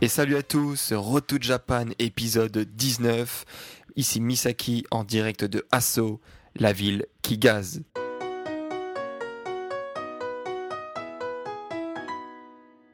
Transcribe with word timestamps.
Et 0.00 0.06
salut 0.06 0.36
à 0.36 0.44
tous, 0.44 0.92
to 1.26 1.36
Japan 1.40 1.86
épisode 1.98 2.56
19. 2.56 3.44
Ici 3.96 4.20
Misaki 4.20 4.84
en 4.92 5.02
direct 5.02 5.44
de 5.44 5.66
Asso, 5.72 6.20
la 6.54 6.72
ville 6.72 7.06
qui 7.20 7.36
gaze. 7.36 7.82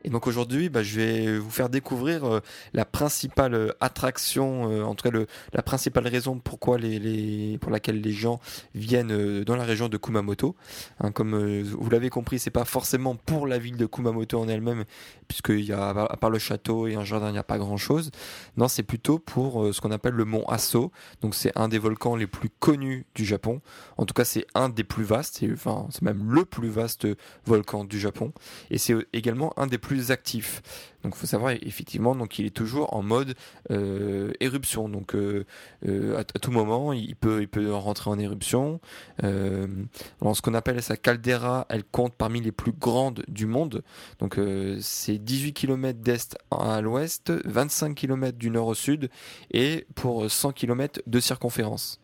Et 0.05 0.11
donc 0.11 0.27
aujourd'hui, 0.27 0.69
bah, 0.69 0.83
je 0.83 1.01
vais 1.01 1.39
vous 1.39 1.51
faire 1.51 1.71
découvrir 1.71 2.25
euh, 2.25 2.41
la 2.75 2.85
principale 2.85 3.55
euh, 3.55 3.73
attraction, 3.81 4.71
euh, 4.71 4.83
en 4.83 4.95
tout 4.95 5.11
cas 5.11 5.19
la 5.53 5.63
principale 5.63 6.07
raison 6.07 6.39
pour 6.39 6.77
laquelle 6.79 8.01
les 8.03 8.13
gens 8.13 8.39
viennent 8.75 9.43
dans 9.45 9.57
la 9.57 9.65
région 9.65 9.89
de 9.89 9.97
Kumamoto. 9.97 10.57
Hein, 11.01 11.11
comme 11.11 11.63
vous 11.63 11.91
l'avez 11.91 12.11
compris, 12.11 12.39
c'est 12.39 12.51
pas 12.51 12.67
forcément 12.67 13.17
pour 13.17 13.47
la 13.47 13.59
ville 13.59 13.79
de 13.79 13.87
Kumamoto 13.87 14.39
en 14.39 14.49
elle-même, 14.49 14.85
puisqu'il 15.27 15.65
y 15.65 15.73
a 15.73 15.89
à 15.89 16.17
part 16.17 16.31
le 16.31 16.39
château 16.39 16.87
et 16.87 16.97
un 16.97 17.05
jardin, 17.05 17.29
il 17.29 17.33
n'y 17.33 17.39
a 17.39 17.45
pas 17.45 17.59
grand-chose. 17.59 18.11
Non, 18.59 18.69
c'est 18.69 18.83
plutôt 18.83 19.19
pour 19.19 19.75
ce 19.75 19.81
qu'on 19.81 19.91
appelle 19.91 20.15
le 20.15 20.25
mont 20.25 20.45
Aso. 20.49 20.93
Donc 21.23 21.35
c'est 21.35 21.53
un 21.57 21.69
des 21.69 21.79
volcans 21.79 22.17
les 22.17 22.27
plus 22.27 22.51
connus 22.51 23.07
du 23.15 23.25
Japon. 23.25 23.63
En 23.97 24.05
tout 24.05 24.15
cas, 24.15 24.25
c'est 24.25 24.47
un 24.55 24.69
des 24.69 24.85
plus 24.85 25.05
vastes, 25.05 25.45
enfin 25.53 25.87
c'est 25.91 26.03
même 26.03 26.31
le 26.31 26.45
plus 26.45 26.69
vaste 26.69 27.07
volcan 27.47 27.85
du 27.85 27.99
Japon. 27.99 28.33
Et 28.71 28.79
c'est 28.79 28.95
également 29.13 29.59
un 29.59 29.67
des 29.67 29.79
plus 29.79 29.95
actifs. 30.11 30.63
Donc 31.03 31.15
il 31.17 31.19
faut 31.19 31.27
savoir 31.27 31.53
effectivement 31.53 32.15
donc 32.15 32.39
il 32.39 32.47
est 32.47 32.55
toujours 32.55 32.95
en 32.97 33.03
mode 33.03 33.35
euh, 33.71 34.33
éruption. 34.41 34.89
Donc 34.89 35.15
euh, 35.15 35.45
euh, 35.87 36.19
à, 36.19 36.25
tout 36.25 36.51
moment 36.51 36.93
il 36.93 37.15
peut 37.15 37.43
il 37.43 37.49
peut 37.49 37.73
rentrer 37.73 38.11
en 38.11 38.19
éruption. 38.19 38.81
Alors, 39.23 40.37
ce 40.37 40.43
qu'on 40.43 40.55
appelle 40.55 40.83
sa 40.83 40.97
caldeira, 40.97 41.67
elle 41.69 41.85
compte 41.85 42.15
parmi 42.15 42.41
les 42.41 42.53
plus 42.53 42.73
grandes 42.73 43.23
du 43.29 43.47
monde. 43.47 43.83
Donc 44.19 44.39
c'est 44.81 45.19
18 45.19 45.53
km 45.53 46.01
d'est 46.01 46.37
à 46.51 46.81
l'ouest, 46.81 47.33
25 47.45 47.95
km 47.95 48.39
du 48.39 48.51
nord 48.51 48.69
au 48.69 48.75
sud 48.75 49.11
et 49.51 49.87
pour 49.95 50.31
100 50.31 50.53
km 50.53 51.01
de 51.07 51.21
circonférence. 51.21 52.01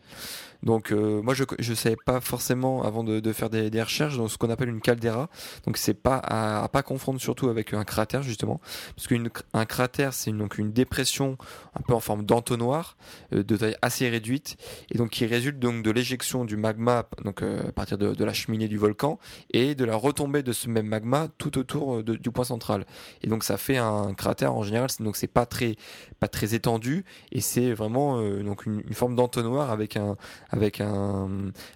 Donc 0.63 0.91
euh, 0.91 1.21
moi 1.21 1.33
je 1.33 1.43
je 1.59 1.73
savais 1.73 1.95
pas 2.05 2.21
forcément 2.21 2.83
avant 2.83 3.03
de, 3.03 3.19
de 3.19 3.33
faire 3.33 3.49
des, 3.49 3.69
des 3.69 3.81
recherches 3.81 4.17
dans 4.17 4.27
ce 4.27 4.37
qu'on 4.37 4.49
appelle 4.49 4.69
une 4.69 4.81
caldeira. 4.81 5.29
Donc 5.65 5.77
c'est 5.77 5.93
pas 5.93 6.17
à, 6.17 6.63
à 6.63 6.67
pas 6.67 6.83
confondre 6.83 7.19
surtout 7.19 7.49
avec 7.49 7.73
un 7.73 7.83
cratère 7.83 8.21
justement 8.23 8.61
parce 8.95 9.07
qu'un 9.07 9.65
cratère 9.65 10.13
c'est 10.13 10.31
donc 10.31 10.57
une 10.57 10.71
dépression 10.71 11.37
un 11.75 11.81
peu 11.81 11.93
en 11.93 11.99
forme 11.99 12.23
d'entonnoir 12.25 12.97
euh, 13.33 13.43
de 13.43 13.57
taille 13.57 13.75
assez 13.81 14.07
réduite 14.09 14.57
et 14.91 14.97
donc 14.97 15.09
qui 15.09 15.25
résulte 15.25 15.59
donc 15.59 15.83
de 15.83 15.91
l'éjection 15.91 16.45
du 16.45 16.57
magma 16.57 17.07
donc 17.23 17.41
euh, 17.41 17.67
à 17.69 17.71
partir 17.71 17.97
de, 17.97 18.13
de 18.13 18.25
la 18.25 18.33
cheminée 18.33 18.67
du 18.67 18.77
volcan 18.77 19.19
et 19.51 19.75
de 19.75 19.85
la 19.85 19.95
retombée 19.95 20.43
de 20.43 20.51
ce 20.51 20.69
même 20.69 20.87
magma 20.87 21.27
tout 21.37 21.57
autour 21.57 21.95
euh, 21.97 22.03
de- 22.03 22.15
du 22.15 22.31
point 22.31 22.45
central. 22.45 22.85
Et 23.23 23.27
donc 23.27 23.43
ça 23.43 23.57
fait 23.57 23.77
un 23.77 24.13
cratère 24.13 24.53
en 24.53 24.63
général 24.63 24.89
donc 24.99 25.15
c'est 25.15 25.27
pas 25.27 25.45
très 25.45 25.75
pas 26.19 26.27
très 26.27 26.53
étendu 26.53 27.03
et 27.31 27.41
c'est 27.41 27.73
vraiment 27.73 28.19
euh, 28.19 28.43
donc 28.43 28.65
une, 28.65 28.81
une 28.87 28.93
forme 28.93 29.15
d'entonnoir 29.15 29.71
avec 29.71 29.97
un 29.97 30.15
avec 30.51 30.81
un 30.81 31.29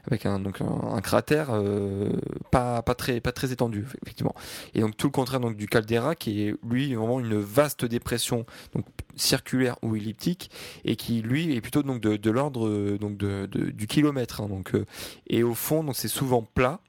avec 0.05 0.25
un 0.25 0.39
donc 0.39 0.61
un, 0.61 1.01
cratère 1.01 1.47
euh, 1.51 2.09
pas 2.51 2.81
pas 2.81 2.93
très 2.93 3.21
pas 3.21 3.31
très 3.31 3.51
étendu 3.51 3.85
effectivement. 4.03 4.35
Et 4.73 4.81
donc 4.81 4.95
tout 4.97 5.07
le 5.07 5.11
contraire 5.11 5.39
donc 5.39 5.55
du 5.55 5.67
caldeira 5.67 6.15
qui 6.15 6.43
est 6.43 6.55
lui 6.69 6.93
vraiment 6.93 7.19
une 7.19 7.39
vaste 7.39 7.85
dépression 7.85 8.45
donc 8.73 8.85
circulaire 9.15 9.77
ou 9.81 9.95
elliptique 9.95 10.51
et 10.83 10.95
qui 10.95 11.21
lui 11.21 11.55
est 11.55 11.61
plutôt 11.61 11.83
donc 11.83 12.01
de, 12.01 12.31
l'ordre 12.31 12.67
euh, 12.67 12.97
donc 12.97 13.17
de, 13.17 13.45
du 13.45 13.87
kilomètre 13.87 14.41
hein, 14.41 14.49
donc 14.49 14.75
euh, 14.75 14.85
et 15.27 15.43
au 15.43 15.53
fond 15.53 15.83
donc 15.83 15.95
c'est 15.95 16.07
souvent 16.07 16.43
plat. 16.43 16.79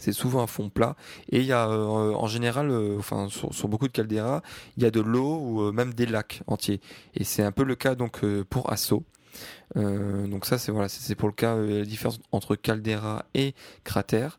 C'est 0.00 0.12
souvent 0.12 0.42
un 0.42 0.48
fond 0.48 0.70
plat. 0.70 0.96
Et 1.30 1.38
il 1.38 1.46
y 1.46 1.52
a 1.52 1.68
en 1.68 2.26
général 2.26 2.72
enfin 2.98 3.28
sur, 3.28 3.68
beaucoup 3.68 3.86
de 3.86 3.92
calderas 3.92 4.42
il 4.76 4.82
y 4.82 4.86
a 4.86 4.90
de 4.90 5.00
l'eau 5.00 5.38
ou 5.38 5.70
même 5.70 5.94
des 5.94 6.06
lacs 6.06 6.42
entiers. 6.48 6.80
Et 7.14 7.22
c'est 7.22 7.44
un 7.44 7.52
peu 7.52 7.62
le 7.62 7.76
cas 7.76 7.94
donc 7.94 8.24
pour 8.50 8.72
Asso 8.72 9.04
donc 9.74 10.46
ça 10.46 10.58
c'est 10.58 10.70
voilà 10.72 10.88
c'est 10.88 11.14
pour 11.14 11.28
le 11.28 11.34
cas 11.34 11.56
euh, 11.56 11.80
la 11.80 11.84
différence 11.84 12.20
entre 12.32 12.56
caldeira 12.56 13.24
et 13.34 13.54
cratère. 13.82 14.38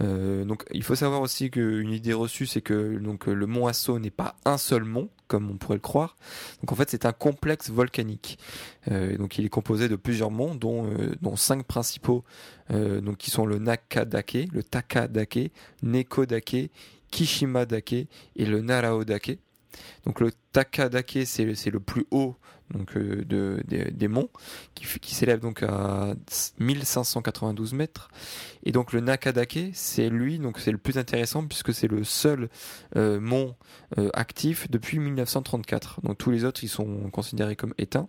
Euh, 0.00 0.44
donc 0.44 0.64
il 0.72 0.82
faut 0.82 0.96
savoir 0.96 1.20
aussi 1.20 1.50
qu'une 1.50 1.92
idée 1.92 2.12
reçue 2.12 2.46
c'est 2.46 2.60
que 2.60 2.74
euh, 2.74 3.34
le 3.34 3.46
mont 3.46 3.66
Asso 3.66 3.98
n'est 4.00 4.10
pas 4.10 4.36
un 4.44 4.58
seul 4.58 4.84
mont 4.84 5.08
comme 5.28 5.50
on 5.50 5.56
pourrait 5.56 5.76
le 5.76 5.80
croire. 5.80 6.16
Donc 6.60 6.72
en 6.72 6.74
fait 6.74 6.90
c'est 6.90 7.06
un 7.06 7.12
complexe 7.12 7.70
volcanique. 7.70 8.38
Euh, 8.90 9.16
donc 9.16 9.38
il 9.38 9.44
est 9.44 9.50
composé 9.50 9.88
de 9.88 9.96
plusieurs 9.96 10.30
monts 10.30 10.54
dont 10.54 10.86
euh, 10.86 11.36
cinq 11.36 11.64
principaux 11.64 12.24
euh, 12.70 13.00
qui 13.18 13.30
sont 13.30 13.46
le 13.46 13.58
Nakadake, 13.58 14.48
le 14.52 14.62
Takadake, 14.62 15.50
Neko-dake, 15.82 16.70
Kishima-dake 17.10 18.08
et 18.36 18.46
le 18.46 18.60
Narao-dake. 18.60 19.38
Donc 20.06 20.20
le 20.20 20.30
Takadake 20.52 21.18
c'est 21.24 21.44
le- 21.44 21.80
plus 21.80 22.06
haut 22.10 22.36
donc 22.70 22.96
euh, 22.96 23.24
de, 23.26 23.62
des- 23.66 24.08
monts 24.08 24.30
qui, 24.74 25.14
s'élève 25.14 25.38
donc 25.40 25.62
à 25.62 26.14
1592 26.60 27.74
mètres. 27.74 28.08
Et 28.64 28.72
donc 28.72 28.92
le 28.92 29.00
Nakadake 29.00 29.70
c'est 29.74 30.08
lui 30.08 30.38
donc 30.38 30.58
c'est 30.58 30.72
le 30.72 30.78
plus 30.78 30.96
intéressant 30.98 31.44
puisque 31.46 31.74
c'est 31.74 31.88
le 31.88 32.04
seul 32.04 32.48
euh, 32.96 33.20
mont 33.20 33.54
euh, 33.98 34.08
actif 34.14 34.70
depuis 34.70 34.98
1934 34.98 36.00
donc 36.02 36.16
tous 36.18 36.30
les 36.30 36.44
autres 36.44 36.64
ils 36.64 36.68
sont 36.68 37.10
considérés 37.10 37.56
comme 37.56 37.74
éteints. 37.78 38.08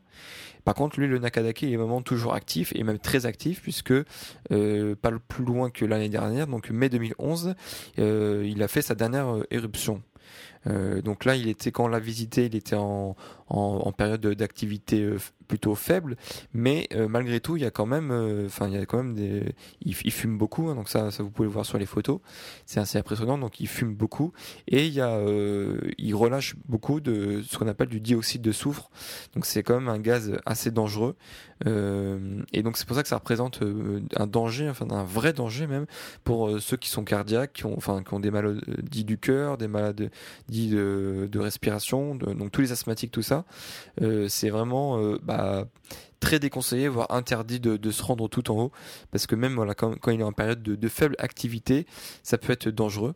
Par 0.63 0.73
contre 0.73 0.99
lui 0.99 1.07
le 1.07 1.19
Nakadake 1.19 1.63
est 1.63 1.75
vraiment 1.75 2.01
toujours 2.01 2.33
actif 2.33 2.71
et 2.75 2.83
même 2.83 2.99
très 2.99 3.25
actif 3.25 3.61
puisque 3.61 3.93
pas 4.49 5.11
plus 5.27 5.43
loin 5.45 5.69
que 5.69 5.83
l'année 5.85 6.09
dernière 6.09 6.47
donc 6.47 6.69
mai 6.69 6.89
2011 6.89 7.55
euh, 7.99 8.43
il 8.49 8.63
a 8.63 8.67
fait 8.67 8.81
sa 8.81 8.95
dernière 8.95 9.27
éruption 9.51 10.01
donc 11.01 11.25
là, 11.25 11.35
il 11.35 11.47
était 11.47 11.71
quand 11.71 11.85
on 11.85 11.87
l'a 11.87 11.99
visité, 11.99 12.45
il 12.45 12.55
était 12.55 12.75
en, 12.75 13.15
en, 13.49 13.57
en 13.85 13.91
période 13.91 14.25
d'activité 14.25 15.01
euh, 15.01 15.19
plutôt 15.45 15.75
faible, 15.75 16.17
mais 16.53 16.87
euh, 16.93 17.07
malgré 17.07 17.39
tout, 17.39 17.57
il 17.57 17.63
y 17.63 17.65
a 17.65 17.71
quand 17.71 17.85
même, 17.85 18.11
euh, 18.11 18.45
enfin, 18.45 18.67
il 18.67 18.73
y 18.73 18.77
a 18.77 18.85
quand 18.85 18.97
même 18.97 19.13
des, 19.13 19.55
il, 19.81 19.93
fume 19.93 20.37
beaucoup, 20.37 20.69
hein, 20.69 20.75
donc 20.75 20.89
ça, 20.89 21.09
vous 21.19 21.29
pouvez 21.29 21.47
le 21.47 21.53
voir 21.53 21.65
sur 21.65 21.77
les 21.77 21.85
photos, 21.85 22.19
c'est 22.65 22.79
assez 22.79 22.97
impressionnant. 22.97 23.37
Donc 23.37 23.59
il 23.59 23.67
fume 23.67 23.95
beaucoup 23.95 24.33
et 24.67 24.85
il 24.85 24.93
y 24.93 25.01
euh, 25.01 25.77
relâche 26.13 26.55
beaucoup 26.67 27.01
de 27.01 27.43
ce 27.47 27.57
qu'on 27.57 27.67
appelle 27.67 27.89
du 27.89 27.99
dioxyde 27.99 28.41
de 28.41 28.51
soufre. 28.51 28.89
Donc 29.33 29.45
c'est 29.45 29.63
quand 29.63 29.75
même 29.75 29.89
un 29.89 29.99
gaz 29.99 30.37
assez 30.45 30.71
dangereux 30.71 31.15
et 31.65 32.63
donc 32.63 32.75
c'est 32.75 32.85
pour 32.85 32.97
ça 32.97 33.01
que 33.01 33.07
ça 33.07 33.15
représente 33.15 33.61
un 34.17 34.27
danger, 34.27 34.69
enfin 34.69 34.85
un 34.89 35.05
vrai 35.05 35.31
danger 35.31 35.67
même 35.67 35.85
pour 36.25 36.59
ceux 36.59 36.75
qui 36.75 36.89
sont 36.89 37.05
cardiaques, 37.05 37.53
qui 37.53 37.65
ont, 37.65 37.77
enfin, 37.77 38.03
qui 38.03 38.13
ont 38.13 38.19
des 38.19 38.29
maladies 38.29 39.05
du 39.05 39.17
cœur, 39.17 39.57
des 39.57 39.69
maladies 39.69 40.09
de, 40.49 41.29
de 41.31 41.39
respiration, 41.39 42.15
donc 42.15 42.51
tous 42.51 42.59
les 42.59 42.73
asthmatiques, 42.73 43.11
tout 43.11 43.21
ça. 43.21 43.45
C'est 44.27 44.49
vraiment 44.49 44.95
euh, 44.97 45.17
très 46.19 46.39
déconseillé, 46.39 46.87
voire 46.87 47.11
interdit 47.11 47.59
de, 47.59 47.91
se 47.91 48.03
rendre 48.03 48.27
tout 48.27 48.49
en 48.51 48.55
haut, 48.55 48.71
parce 49.11 49.27
que 49.27 49.35
même 49.35 49.55
voilà, 49.55 49.75
quand, 49.75 49.95
quand 49.99 50.11
il 50.11 50.19
est 50.19 50.23
en 50.23 50.31
période 50.31 50.63
de, 50.63 50.75
de 50.75 50.87
faible 50.87 51.15
activité, 51.19 51.85
ça 52.23 52.37
peut 52.37 52.53
être 52.53 52.69
dangereux. 52.69 53.13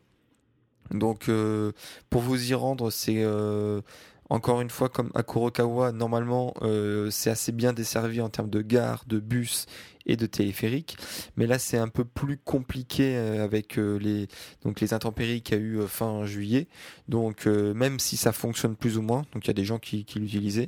Donc 0.92 1.30
euh, 1.30 1.72
pour 2.10 2.22
vous 2.22 2.52
y 2.52 2.54
rendre, 2.54 2.90
c'est 2.90 3.24
euh, 3.24 3.82
encore 4.30 4.62
une 4.62 4.70
fois 4.70 4.90
comme 4.90 5.12
à 5.14 5.24
Kurokawa, 5.24 5.92
normalement 5.92 6.54
euh, 6.62 7.10
c'est 7.12 7.30
assez 7.30 7.52
bien 7.52 7.74
desservi 7.74 8.22
en 8.22 8.30
termes 8.30 8.50
de 8.50 8.62
gare, 8.62 9.04
de 9.08 9.20
bus 9.20 9.66
et 10.10 10.18
de 10.18 10.26
téléphériques. 10.26 10.98
Mais 11.38 11.48
là, 11.48 11.60
c'est 11.60 11.78
un 11.78 11.88
peu 11.88 12.04
plus 12.04 12.38
compliqué 12.38 13.16
avec 13.16 13.78
les 13.78 14.28
donc 14.64 14.82
les 14.82 14.94
intempéries 14.94 15.42
qu'il 15.42 15.58
y 15.58 15.60
a 15.60 15.64
eu 15.64 15.88
fin 15.88 16.26
juillet. 16.26 16.68
Donc 17.08 17.46
même 17.46 18.00
si 18.00 18.18
ça 18.18 18.32
fonctionne 18.32 18.76
plus 18.76 18.98
ou 18.98 19.02
moins, 19.02 19.24
donc 19.34 19.46
il 19.46 19.48
y 19.48 19.52
a 19.52 19.54
des 19.54 19.66
gens 19.66 19.80
qui, 19.80 20.06
l'utilisaient. 20.16 20.68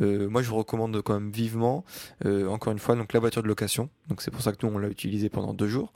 moi, 0.00 0.42
je 0.42 0.48
vous 0.48 0.56
recommande 0.56 1.00
quand 1.02 1.14
même 1.14 1.30
vivement. 1.30 1.84
encore 2.24 2.72
une 2.72 2.78
fois, 2.78 2.96
donc 2.96 3.12
la 3.12 3.20
voiture 3.20 3.42
de 3.42 3.48
location. 3.48 3.88
Donc 4.08 4.22
c'est 4.22 4.30
pour 4.30 4.42
ça 4.42 4.52
que 4.52 4.66
nous 4.66 4.72
on 4.74 4.78
l'a 4.78 4.88
utilisé 4.88 5.28
pendant 5.28 5.54
deux 5.54 5.68
jours. 5.68 5.92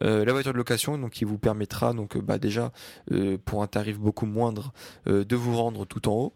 la 0.00 0.32
voiture 0.32 0.52
de 0.52 0.58
location, 0.58 0.98
donc 0.98 1.10
qui 1.10 1.24
vous 1.24 1.38
permettra 1.38 1.92
donc 1.92 2.18
bah 2.18 2.38
déjà 2.38 2.72
pour 3.44 3.62
un 3.62 3.66
tarif 3.66 3.98
beaucoup 3.98 4.26
moindre 4.26 4.72
de 5.06 5.36
vous 5.36 5.56
rendre 5.56 5.84
tout 5.84 6.08
en 6.08 6.12
haut, 6.12 6.34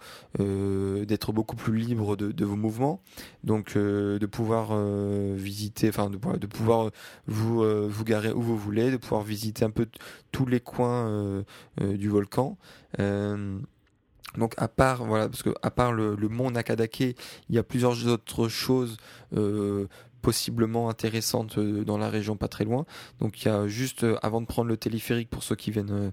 d'être 1.04 1.32
beaucoup 1.32 1.56
plus 1.56 1.76
libre 1.76 2.16
de 2.16 2.44
vos 2.44 2.56
mouvements, 2.56 3.00
donc 3.42 3.76
de 3.76 4.26
pouvoir 4.26 4.76
visiter, 5.34 5.88
enfin 5.94 6.11
de, 6.11 6.46
pouvoir 6.46 6.91
vous 7.26 7.62
vous 7.88 8.05
garer 8.05 8.32
où 8.32 8.43
vous 8.43 8.56
voulez, 8.56 8.91
de 8.91 8.96
pouvoir 8.96 9.23
visiter 9.23 9.64
un 9.64 9.70
peu 9.70 9.87
tous 10.32 10.46
les 10.46 10.61
coins 10.61 11.44
du 11.81 12.08
volcan. 12.08 12.58
donc 12.99 14.55
à 14.56 14.69
part 14.69 15.05
voilà 15.05 15.29
parce 15.29 15.43
que 15.43 15.50
à 15.62 15.70
part 15.70 15.93
le, 15.93 16.17
le 16.17 16.29
mont 16.29 16.50
Nakadake, 16.50 17.00
il 17.00 17.55
y 17.55 17.58
a 17.58 17.62
plusieurs 17.62 18.06
autres 18.08 18.49
choses 18.49 18.96
euh, 19.37 19.87
possiblement 20.25 20.88
intéressante 20.88 21.59
euh, 21.59 21.85
dans 21.85 21.99
la 21.99 22.09
région 22.09 22.35
pas 22.35 22.49
très 22.49 22.65
loin. 22.65 22.87
Donc 23.21 23.43
il 23.43 23.49
y 23.49 23.50
a 23.50 23.69
juste 23.69 24.05
euh, 24.05 24.17
avant 24.23 24.41
de 24.41 24.47
prendre 24.47 24.71
le 24.71 24.79
téléphérique 24.79 25.29
pour 25.29 25.43
ceux 25.43 25.55
qui 25.55 25.71
viennent 25.71 26.12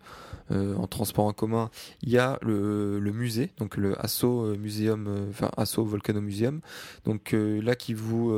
euh, 0.52 0.76
en 0.76 0.86
transport 0.86 1.26
en 1.26 1.32
commun, 1.32 1.70
il 2.02 2.10
y 2.10 2.18
a 2.18 2.38
le, 2.42 3.00
musée, 3.14 3.52
donc 3.58 3.78
le 3.78 3.98
Asso 4.04 4.58
Museum, 4.60 5.28
enfin 5.30 5.50
Asso 5.56 5.78
Volcano 5.80 6.20
Museum. 6.20 6.60
Donc 7.06 7.34
là 7.34 7.76
qui 7.76 7.94
vous 7.94 8.34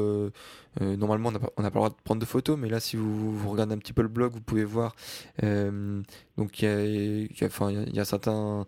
normalement 0.80 1.32
on 1.58 1.64
n'a 1.64 1.72
pas, 1.72 1.80
le 1.80 1.86
droit 1.86 1.90
de 1.90 1.96
prendre 2.04 2.22
de 2.22 2.26
photos, 2.26 2.56
mais 2.58 2.70
là 2.70 2.80
si 2.80 2.98
vous, 2.98 3.50
regardez 3.50 3.74
un 3.74 3.80
petit 3.80 3.94
peu 3.94 4.04
le 4.04 4.10
blog, 4.10 4.32
vous 4.34 4.42
pouvez 4.42 4.64
voir. 4.64 4.96
donc 5.42 6.62
il 6.62 7.30
y 7.42 8.00
a, 8.00 8.06
certains 8.06 8.66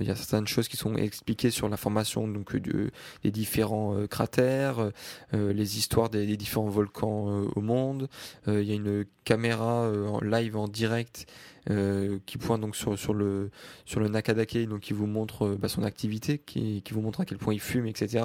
il 0.00 0.06
y 0.06 0.10
a 0.10 0.16
certaines 0.16 0.46
choses 0.46 0.68
qui 0.68 0.76
sont 0.76 0.96
expliquées 0.96 1.50
sur 1.50 1.68
la 1.68 1.76
formation 1.76 2.26
donc 2.26 2.56
de, 2.56 2.90
des 3.22 3.30
différents 3.30 3.94
euh, 3.94 4.06
cratères, 4.06 4.90
euh, 5.34 5.52
les 5.52 5.78
histoires 5.78 6.08
des, 6.08 6.36
différents 6.36 6.68
volcans 6.68 7.26
au 7.54 7.60
monde. 7.60 8.08
il 8.46 8.62
y 8.62 8.72
a 8.72 8.74
une 8.74 9.04
caméra 9.24 9.90
en 9.90 10.20
live 10.20 10.56
en 10.56 10.68
direct 10.68 11.26
qui 11.66 12.38
pointe 12.38 12.60
donc 12.60 12.76
sur, 12.76 12.98
sur 12.98 13.14
le 13.14 13.50
sur 13.86 13.98
le 14.00 14.08
Nakadake 14.08 14.68
donc 14.68 14.80
qui 14.80 14.92
vous 14.92 15.06
montre 15.06 15.56
bah, 15.58 15.68
son 15.68 15.82
activité 15.82 16.38
qui, 16.38 16.82
qui 16.82 16.92
vous 16.92 17.00
montre 17.00 17.20
à 17.22 17.24
quel 17.24 17.38
point 17.38 17.54
il 17.54 17.60
fume 17.60 17.86
etc 17.86 18.24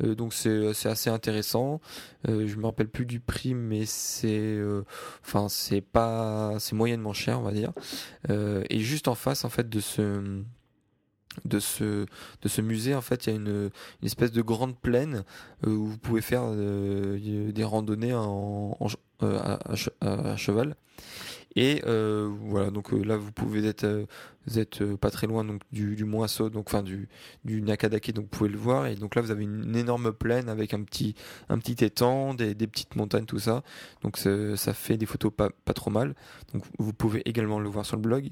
donc 0.00 0.34
c'est 0.34 0.86
assez 0.86 1.10
intéressant. 1.10 1.80
Je 2.26 2.56
me 2.56 2.66
rappelle 2.66 2.88
plus 2.88 3.06
du 3.06 3.20
prix 3.20 3.54
mais 3.54 3.86
c'est 3.86 4.58
enfin 5.24 5.46
moyennement 6.72 7.12
cher 7.12 7.38
on 7.38 7.42
va 7.42 7.52
dire. 7.52 7.72
Et 8.28 8.80
juste 8.80 9.08
en 9.08 9.14
face 9.14 9.44
en 9.44 9.50
fait 9.50 9.68
de 9.68 9.80
ce 9.80 10.42
de 11.44 11.58
ce 11.58 12.60
musée 12.60 12.94
en 12.94 13.00
fait 13.00 13.26
il 13.26 13.30
y 13.30 13.32
a 13.32 13.36
une, 13.36 13.70
une 14.02 14.06
espèce 14.06 14.32
de 14.32 14.42
grande 14.42 14.76
plaine 14.78 15.24
euh, 15.66 15.70
où 15.70 15.86
vous 15.86 15.98
pouvez 15.98 16.20
faire 16.20 16.42
euh, 16.44 17.52
des 17.52 17.64
randonnées 17.64 18.14
en, 18.14 18.76
euh, 19.22 19.56
à, 20.00 20.36
cheval 20.36 20.76
et 21.56 21.82
voilà 21.84 22.70
donc 22.70 22.92
là 22.92 23.16
vous 23.16 23.32
pouvez 23.32 23.66
être 23.66 24.06
vous 24.46 24.58
êtes 24.58 24.82
euh, 24.82 24.96
pas 24.96 25.10
très 25.10 25.26
loin 25.26 25.44
donc 25.44 25.62
du, 25.72 25.96
du 25.96 26.04
Mont 26.04 26.24
donc 26.52 26.68
enfin 26.68 26.82
du, 26.82 27.08
du 27.44 27.62
Nakadake, 27.62 28.12
donc 28.12 28.24
vous 28.24 28.30
pouvez 28.30 28.50
le 28.50 28.58
voir. 28.58 28.86
Et 28.86 28.94
donc 28.94 29.14
là, 29.14 29.22
vous 29.22 29.30
avez 29.30 29.44
une, 29.44 29.74
énorme 29.74 30.12
plaine 30.12 30.48
avec 30.48 30.74
un 30.74 30.82
petit, 30.82 31.14
un 31.48 31.58
petit 31.58 31.84
étang, 31.84 32.34
des, 32.34 32.54
des 32.54 32.66
petites 32.66 32.96
montagnes, 32.96 33.26
tout 33.26 33.38
ça. 33.38 33.62
Donc 34.02 34.16
ça 34.16 34.74
fait 34.74 34.96
des 34.96 35.06
photos 35.06 35.32
pas, 35.36 35.50
pas 35.64 35.72
trop 35.72 35.90
mal. 35.90 36.14
Donc 36.52 36.64
vous 36.78 36.92
pouvez 36.92 37.22
également 37.28 37.58
le 37.58 37.68
voir 37.68 37.84
sur 37.84 37.96
le 37.96 38.02
blog. 38.02 38.28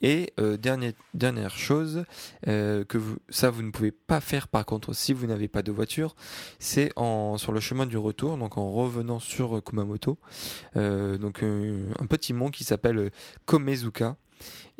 Et 0.00 0.32
euh, 0.40 0.56
dernière, 0.56 0.92
dernière 1.14 1.56
chose, 1.56 2.04
euh, 2.48 2.84
que 2.84 2.98
vous, 2.98 3.16
ça 3.28 3.50
vous 3.50 3.62
ne 3.62 3.70
pouvez 3.70 3.92
pas 3.92 4.20
faire 4.20 4.48
par 4.48 4.64
contre 4.64 4.94
si 4.94 5.12
vous 5.12 5.26
n'avez 5.26 5.48
pas 5.48 5.62
de 5.62 5.72
voiture, 5.72 6.16
c'est 6.58 6.92
en 6.96 7.36
sur 7.38 7.52
le 7.52 7.60
chemin 7.60 7.86
du 7.86 7.98
retour, 7.98 8.36
donc 8.38 8.56
en 8.56 8.70
revenant 8.70 9.18
sur 9.18 9.62
Kumamoto. 9.62 10.18
Euh, 10.76 11.18
donc 11.18 11.42
un 11.42 12.06
petit 12.06 12.32
mont 12.32 12.50
qui 12.50 12.64
s'appelle 12.66 13.10
Komezuka 13.44 14.16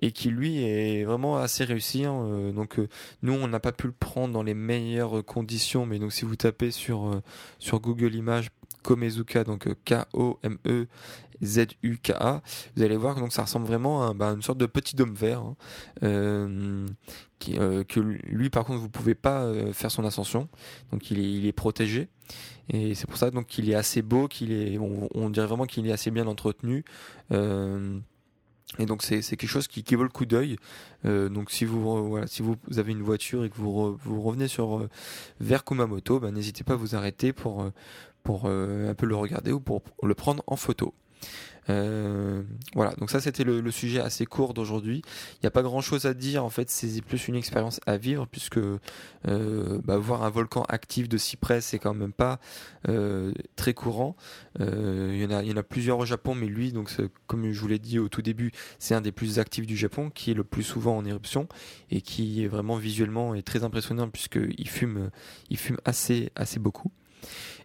et 0.01 0.13
qui 0.13 0.31
lui 0.31 0.63
est 0.63 1.05
vraiment 1.05 1.39
assez 1.39 1.65
réussi. 1.65 2.05
Hein. 2.05 2.15
Euh, 2.27 2.53
donc 2.53 2.79
euh, 2.79 2.89
nous 3.23 3.33
on 3.33 3.49
n'a 3.49 3.61
pas 3.61 3.73
pu 3.73 3.87
le 3.87 3.93
prendre 3.93 4.35
dans 4.35 4.43
les 4.43 4.55
meilleures 4.55 5.25
conditions, 5.25 5.87
mais 5.87 5.99
donc 5.99 6.13
si 6.13 6.25
vous 6.25 6.37
tapez 6.37 6.71
sur 6.71 7.07
euh, 7.07 7.23
sur 7.59 7.81
Google 7.81 8.15
Images 8.15 8.51
Komezuka, 8.87 9.45
donc 9.45 9.69
K-O-M-E 9.85 10.87
Z-U-K-A, 11.43 12.43
vous 12.77 12.83
allez 12.83 12.97
voir 12.97 13.15
que 13.15 13.21
donc 13.21 13.33
ça 13.33 13.43
ressemble 13.43 13.67
vraiment 13.67 14.09
à 14.09 14.15
bah, 14.15 14.31
une 14.31 14.41
sorte 14.41 14.57
de 14.57 14.65
petit 14.65 14.97
dôme 14.97 15.15
vert. 15.15 15.43
Hein. 16.01 16.87
qui, 17.39 17.53
que 17.53 18.01
lui 18.01 18.49
par 18.49 18.65
contre 18.65 18.81
vous 18.81 18.89
pouvez 18.89 19.15
pas 19.15 19.53
faire 19.75 19.91
son 19.91 20.05
ascension, 20.07 20.49
donc 20.93 21.11
il 21.11 21.19
est, 21.19 21.31
il 21.31 21.47
est 21.47 21.53
protégé. 21.53 22.09
Et 22.69 22.95
c'est 22.95 23.07
pour 23.07 23.19
ça 23.19 23.31
donc 23.31 23.47
qu'il 23.47 23.71
est 23.71 23.75
assez 23.75 24.03
beau, 24.03 24.29
qu'il 24.29 24.53
est, 24.53 24.79
on, 24.79 25.31
dirait 25.31 25.47
vraiment 25.47 25.67
qu'il 25.67 25.87
est 25.87 25.93
assez 25.93 26.11
bien 26.11 26.27
entretenu. 26.27 26.85
Euh, 27.33 27.99
et 28.79 28.87
donc 28.87 29.03
c'est 29.03 29.23
quelque 29.23 29.47
chose 29.47 29.69
qui, 29.69 29.85
qui 29.85 29.95
vaut 29.95 30.03
le 30.03 30.09
coup 30.09 30.27
d'œil. 30.27 30.57
Euh, 31.05 31.29
donc 31.29 31.51
si 31.51 31.65
vous 31.65 32.19
si 32.27 32.43
vous, 32.43 32.57
avez 32.77 32.93
une 32.93 33.03
voiture 33.03 33.45
et 33.45 33.51
que 33.51 33.57
vous, 33.57 33.97
vous 33.97 34.23
revenez 34.23 34.49
sur 34.49 34.79
euh, 34.79 34.89
vers 35.41 35.65
Kumamoto, 35.65 36.19
ben, 36.19 36.33
n'hésitez 36.33 36.65
pas 36.65 36.73
à 36.73 36.77
vous 36.77 36.97
arrêter 36.97 37.33
pour 37.33 37.63
euh, 37.63 37.71
pour 38.27 38.47
un 38.47 38.95
peu 38.95 39.07
le 39.07 39.17
regarder 39.17 39.53
ou 39.53 39.61
pour 39.61 39.83
le 40.03 40.15
prendre 40.15 40.43
en 40.47 40.57
photo. 40.57 40.93
Euh, 41.69 42.43
voilà, 42.75 42.93
donc 42.93 43.11
ça 43.11 43.21
c'était 43.21 43.43
le, 43.43 43.71
sujet 43.71 44.01
assez 44.01 44.27
court 44.27 44.55
d'aujourd'hui. 44.55 45.03
Il 45.35 45.39
n'y 45.43 45.49
a 45.49 45.51
pas 45.51 45.63
grand 45.63 45.81
chose 45.81 46.07
à 46.07 46.15
dire 46.15 46.45
en 46.45 46.51
fait, 46.51 46.71
c'est 46.71 47.03
plus 47.03 47.29
une 47.29 47.35
expérience 47.35 47.81
à 47.87 47.97
vivre 47.97 48.27
puisque 48.31 48.59
euh, 48.59 48.81
bah, 49.27 49.99
voir 49.99 50.23
un 50.23 50.31
volcan 50.31 50.63
actif 50.69 51.09
de 51.09 51.19
cyprès 51.19 51.61
c'est 51.61 51.79
quand 51.79 51.95
même 51.95 52.13
pas 52.13 52.39
euh, 52.89 53.33
très 53.57 53.75
courant. 53.75 54.17
il, 54.61 55.17
y 55.17 55.53
en 55.53 55.57
a, 55.57 55.63
plusieurs 55.63 55.99
au 55.99 56.07
Japon, 56.07 56.35
mais 56.35 56.47
lui, 56.47 56.73
donc 56.73 56.91
comme 57.27 57.51
je 57.51 57.61
vous 57.61 57.69
l'ai 57.69 57.79
dit 57.79 57.99
au 57.99 58.09
tout 58.09 58.23
début, 58.23 58.53
c'est 58.79 58.95
un 58.95 59.01
des 59.01 59.13
plus 59.13 59.39
actifs 59.39 59.67
du 59.67 59.77
Japon 59.77 60.11
qui 60.11 60.31
est 60.31 60.35
le 60.35 60.45
plus 60.45 60.63
souvent 60.63 60.97
en 60.97 61.05
éruption 61.05 61.49
et 61.91 62.01
qui 62.01 62.45
est 62.45 62.49
vraiment 62.49 62.77
visuellement 62.77 63.35
très 63.43 63.65
impressionnant 63.65 64.09
puisqu'il 64.09 64.69
fume, 64.69 65.11
il 65.51 65.57
fume 65.57 65.79
assez, 65.85 66.31
assez 66.37 66.59
beaucoup. 66.59 66.93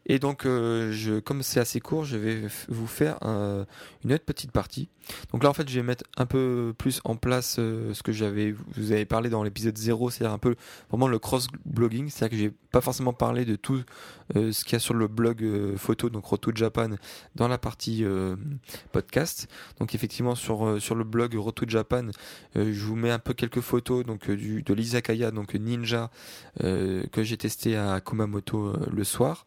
Et 0.08 0.20
donc, 0.20 0.46
euh, 0.46 0.92
je, 0.92 1.20
comme 1.20 1.44
c'est 1.44 1.60
assez 1.60 1.80
court, 1.80 2.06
je 2.06 2.18
vais 2.18 2.42
vous 2.70 2.88
faire 2.88 3.18
une 3.22 4.14
autre 4.14 4.26
petite 4.26 4.52
partie. 4.52 4.90
Donc 5.32 5.44
là, 5.44 5.50
en 5.50 5.54
fait, 5.54 5.68
je 5.68 5.76
vais 5.76 5.84
mettre 5.84 6.06
un 6.18 6.26
peu 6.26 6.74
plus 6.78 7.02
en 7.04 7.16
place 7.16 7.58
euh, 7.60 7.94
ce 7.94 8.04
que 8.04 8.12
j'avais, 8.12 8.54
vous 8.76 8.92
avez 8.92 9.06
parlé 9.06 9.30
dans 9.30 9.44
l'épisode 9.44 9.78
0, 9.78 10.10
c'est-à-dire 10.10 10.34
un 10.34 10.38
peu 10.38 10.56
vraiment 10.90 11.08
le 11.08 11.20
cross-blogging, 11.20 12.10
c'est-à-dire 12.10 12.38
que 12.38 12.44
j'ai 12.44 12.52
pas 12.72 12.82
forcément 12.82 13.14
parlé 13.14 13.44
de 13.44 13.56
tout 13.56 13.82
euh, 14.36 14.52
ce 14.52 14.64
qu'il 14.64 14.74
y 14.74 14.76
a 14.76 14.80
sur 14.80 14.94
le 14.94 15.08
blog 15.08 15.44
photo, 15.76 16.10
donc 16.10 16.26
Roto 16.26 16.52
Japan, 16.54 16.92
dans 17.36 17.48
la 17.48 17.58
partie 17.58 18.06
podcast. 18.92 19.48
Donc 19.80 19.96
effectivement, 19.96 20.36
sur 20.36 20.82
sur 20.82 20.96
le 20.96 21.04
blog 21.04 21.36
Roto 21.36 21.66
Japan, 21.68 22.08
je 22.56 22.84
vous 22.86 22.96
mets 22.96 23.12
un 23.12 23.20
peu 23.20 23.34
quelques 23.34 23.62
photos 23.62 24.06
donc 24.06 24.30
de 24.30 24.74
l'izakaya, 24.74 25.32
donc 25.32 25.54
Ninja, 25.56 26.10
que 26.60 27.24
j'ai 27.24 27.38
testé 27.38 27.76
à 27.76 28.00
Kumamoto 28.02 28.74
le 28.92 29.04
soir. 29.04 29.46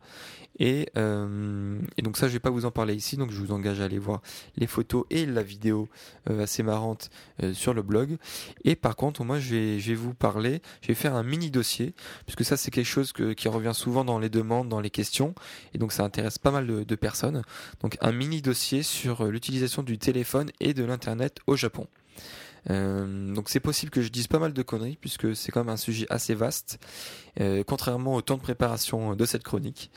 Et, 0.58 0.88
euh, 0.96 1.78
et, 1.96 2.02
donc 2.02 2.16
ça, 2.16 2.28
je 2.28 2.32
vais 2.32 2.40
pas 2.40 2.50
vous 2.50 2.64
en 2.64 2.70
parler 2.70 2.94
ici, 2.94 3.16
donc 3.16 3.30
je 3.30 3.38
vous 3.38 3.52
engage 3.52 3.80
à 3.80 3.84
aller 3.84 3.98
voir 3.98 4.22
les 4.56 4.66
photos 4.66 5.04
et 5.10 5.26
la 5.26 5.42
vidéo 5.42 5.88
euh, 6.30 6.42
assez 6.42 6.62
marrante 6.62 7.10
euh, 7.42 7.52
sur 7.52 7.74
le 7.74 7.82
blog. 7.82 8.16
Et 8.64 8.76
par 8.76 8.96
contre, 8.96 9.24
moi, 9.24 9.38
je 9.38 9.54
vais, 9.54 9.80
je 9.80 9.88
vais 9.88 9.94
vous 9.94 10.14
parler, 10.14 10.62
je 10.82 10.88
vais 10.88 10.94
faire 10.94 11.14
un 11.14 11.22
mini 11.22 11.50
dossier, 11.50 11.94
puisque 12.26 12.44
ça, 12.44 12.56
c'est 12.56 12.70
quelque 12.70 12.86
chose 12.86 13.12
qui 13.12 13.48
revient 13.48 13.74
souvent 13.74 14.04
dans 14.04 14.18
les 14.18 14.28
demandes, 14.28 14.68
dans 14.68 14.80
les 14.80 14.90
questions, 14.90 15.34
et 15.72 15.78
donc 15.78 15.92
ça 15.92 16.04
intéresse 16.04 16.38
pas 16.38 16.50
mal 16.50 16.66
de, 16.66 16.84
de 16.84 16.94
personnes. 16.94 17.42
Donc 17.80 17.96
un 18.00 18.12
mini 18.12 18.42
dossier 18.42 18.82
sur 18.82 19.24
l'utilisation 19.26 19.82
du 19.82 19.98
téléphone 19.98 20.50
et 20.60 20.74
de 20.74 20.84
l'internet 20.84 21.38
au 21.46 21.56
Japon. 21.56 21.88
Euh, 22.70 23.34
donc 23.34 23.48
c'est 23.48 23.60
possible 23.60 23.90
que 23.90 24.02
je 24.02 24.08
dise 24.08 24.26
pas 24.26 24.38
mal 24.38 24.52
de 24.52 24.62
conneries 24.62 24.98
puisque 25.00 25.34
c'est 25.36 25.52
quand 25.52 25.60
même 25.60 25.72
un 25.72 25.76
sujet 25.76 26.06
assez 26.10 26.34
vaste, 26.34 26.78
euh, 27.40 27.62
contrairement 27.66 28.14
au 28.14 28.22
temps 28.22 28.36
de 28.36 28.42
préparation 28.42 29.14
de 29.14 29.24
cette 29.26 29.42
chronique. 29.42 29.90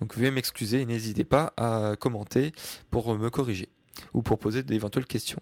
Donc 0.00 0.16
veuillez 0.16 0.30
m'excuser 0.30 0.80
et 0.80 0.86
n'hésitez 0.86 1.24
pas 1.24 1.52
à 1.56 1.96
commenter 1.98 2.52
pour 2.90 3.16
me 3.16 3.30
corriger 3.30 3.68
ou 4.12 4.22
pour 4.22 4.38
poser 4.38 4.62
d'éventuelles 4.62 5.06
questions. 5.06 5.40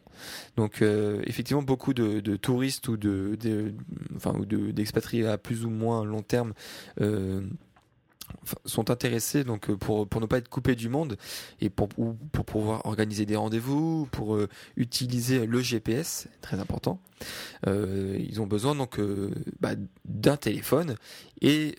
Donc 0.57 0.83
euh, 0.83 1.23
effectivement 1.27 1.63
beaucoup 1.63 1.95
de, 1.95 2.21
de, 2.21 2.37
touristes 2.37 2.89
ou 2.89 2.97
de, 2.97 3.37
de 3.41 3.75
enfin 4.17 4.35
d'expatriés 4.49 5.27
à 5.27 5.39
plus 5.39 5.65
ou 5.65 5.71
moins 5.71 6.05
long 6.05 6.23
terme 6.23 6.53
euh, 7.01 7.43
sont 8.65 8.91
intéressés 8.91 9.45
donc 9.45 9.71
euh, 9.71 9.77
pour 9.77 10.21
ne 10.21 10.27
pas 10.27 10.39
être 10.39 10.49
coupés 10.49 10.75
du 10.75 10.89
monde 10.89 11.17
et 11.61 11.71
pour 11.71 11.89
ou 11.97 12.15
pour 12.33 12.45
pouvoir 12.45 12.87
organiser 12.87 13.27
des 13.27 13.37
rendez-vous 13.37 14.07
pour 14.11 14.35
euh, 14.35 14.49
utiliser 14.77 15.47
le 15.47 15.61
GPS 15.61 16.29
très 16.41 16.59
important 16.59 17.01
euh, 17.67 18.17
ils 18.19 18.41
ont 18.41 18.47
besoin 18.47 18.75
donc 18.75 19.01
bah, 19.61 19.73
d'un 20.05 20.37
téléphone 20.37 20.97
et 21.41 21.77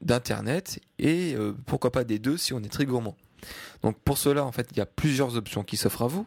d'internet 0.00 0.80
et 0.98 1.36
pourquoi 1.66 1.92
pas 1.92 2.04
des 2.04 2.18
deux 2.18 2.36
si 2.36 2.52
on 2.52 2.60
est 2.60 2.72
très 2.72 2.84
gourmand 2.84 3.16
Donc 3.82 3.98
pour 4.00 4.18
cela, 4.18 4.44
en 4.44 4.52
fait, 4.52 4.68
il 4.72 4.78
y 4.78 4.80
a 4.80 4.86
plusieurs 4.86 5.36
options 5.36 5.62
qui 5.62 5.76
s'offrent 5.76 6.02
à 6.02 6.06
vous. 6.06 6.26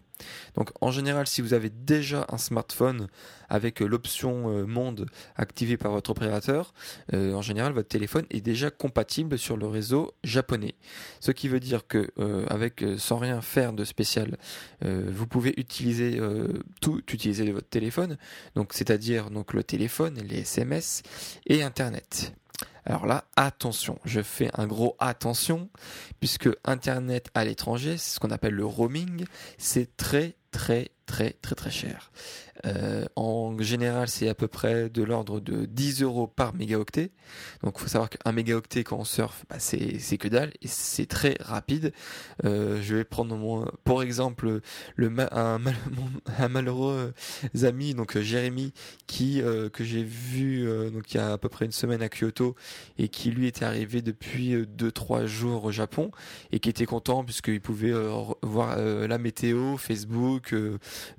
Donc 0.56 0.72
en 0.82 0.92
général, 0.92 1.28
si 1.28 1.42
vous 1.42 1.54
avez 1.54 1.70
déjà 1.70 2.26
un 2.30 2.38
smartphone 2.38 3.08
avec 3.50 3.82
euh, 3.82 3.88
l'option 3.88 4.50
euh, 4.50 4.66
monde 4.66 5.08
activée 5.36 5.78
par 5.78 5.92
votre 5.92 6.10
opérateur, 6.10 6.74
euh, 7.14 7.34
en 7.34 7.42
général, 7.42 7.74
votre 7.74 7.88
téléphone 7.88 8.26
est 8.30 8.42
déjà 8.42 8.70
compatible 8.70 9.38
sur 9.38 9.58
le 9.58 9.68
réseau 9.68 10.14
japonais. 10.24 10.76
Ce 11.20 11.32
qui 11.32 11.48
veut 11.48 11.60
dire 11.60 11.88
que 11.88 12.12
avec 12.50 12.84
sans 12.98 13.18
rien 13.18 13.42
faire 13.42 13.74
de 13.74 13.84
spécial, 13.84 14.38
vous 14.82 15.28
pouvez 15.28 15.54
utiliser 15.58 16.20
tout 16.82 17.00
utiliser 17.00 17.46
de 17.46 17.52
votre 17.52 17.70
téléphone. 17.70 18.18
Donc 18.56 18.74
c'est-à-dire 18.74 19.30
donc 19.30 19.54
le 19.54 19.64
téléphone, 19.64 20.20
les 20.28 20.40
SMS 20.40 21.04
et 21.46 21.64
Internet. 21.64 22.34
Alors 22.86 23.06
là, 23.06 23.26
attention, 23.36 24.00
je 24.06 24.22
fais 24.22 24.50
un 24.54 24.66
gros 24.66 24.96
attention, 25.00 25.70
puisque 26.20 26.50
Internet 26.64 27.30
à 27.34 27.44
l'étranger, 27.44 27.98
c'est 27.98 28.16
ce 28.16 28.20
qu'on 28.20 28.32
appelle 28.32 28.54
le 28.54 28.66
roaming, 28.66 29.26
c'est 29.58 29.98
très 29.98 30.36
très 30.52 30.92
très 31.08 31.32
très 31.42 31.56
très 31.56 31.72
cher. 31.72 32.12
Euh, 32.66 33.06
en 33.16 33.58
général, 33.60 34.08
c'est 34.08 34.30
à 34.30 34.36
peu 34.36 34.48
près 34.48 34.90
de 34.90 35.04
l'ordre 35.04 35.40
de 35.40 35.66
10 35.66 36.02
euros 36.02 36.28
par 36.28 36.56
mégaoctet. 36.56 37.12
Donc, 37.64 37.80
faut 37.80 37.88
savoir 37.88 38.10
qu'un 38.10 38.32
mégaoctet 38.32 38.84
quand 38.84 38.98
on 38.98 39.04
surfe, 39.04 39.46
bah, 39.50 39.58
c'est 39.60 40.18
que 40.18 40.28
dalle 40.28 40.52
et 40.62 40.68
c'est 40.68 41.06
très 41.06 41.36
rapide. 41.40 41.94
Euh, 42.46 42.80
je 42.82 42.96
vais 42.96 43.04
prendre 43.04 43.36
mon, 43.36 43.66
pour 43.84 44.02
exemple 44.02 44.62
le 44.96 45.14
un, 45.32 45.60
un, 46.40 46.48
malheureux 46.50 47.14
ami, 47.64 47.94
donc 47.94 48.18
Jérémy, 48.18 48.74
qui 49.08 49.42
euh, 49.42 49.70
que 49.70 49.84
j'ai 49.84 50.04
vu 50.04 50.68
donc 50.92 51.14
il 51.14 51.18
y 51.18 51.20
a 51.20 51.34
à 51.34 51.38
peu 51.38 51.50
près 51.50 51.66
une 51.66 51.72
semaine 51.72 52.02
à 52.02 52.10
Kyoto 52.10 52.56
et 52.98 53.08
qui 53.10 53.32
lui 53.32 53.48
était 53.48 53.66
arrivé 53.66 54.02
depuis 54.02 54.56
2-3 54.56 55.26
jours 55.26 55.66
au 55.66 55.72
Japon 55.72 56.12
et 56.52 56.60
qui 56.60 56.70
était 56.70 56.86
content 56.86 57.24
puisqu'il 57.24 57.62
pouvait 57.62 57.94
voir 58.42 58.78
la 58.78 59.18
météo, 59.18 59.78
Facebook, 59.78 60.54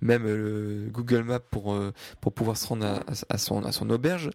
même 0.00 0.88
Google 0.90 1.22
Maps 1.22 1.38
pour 1.38 1.74
euh, 1.74 1.92
pour 2.20 2.32
pouvoir 2.32 2.56
se 2.56 2.66
rendre 2.66 3.02
à, 3.28 3.38
son 3.38 3.64
à 3.64 3.72
son 3.72 3.90
auberge. 3.90 4.30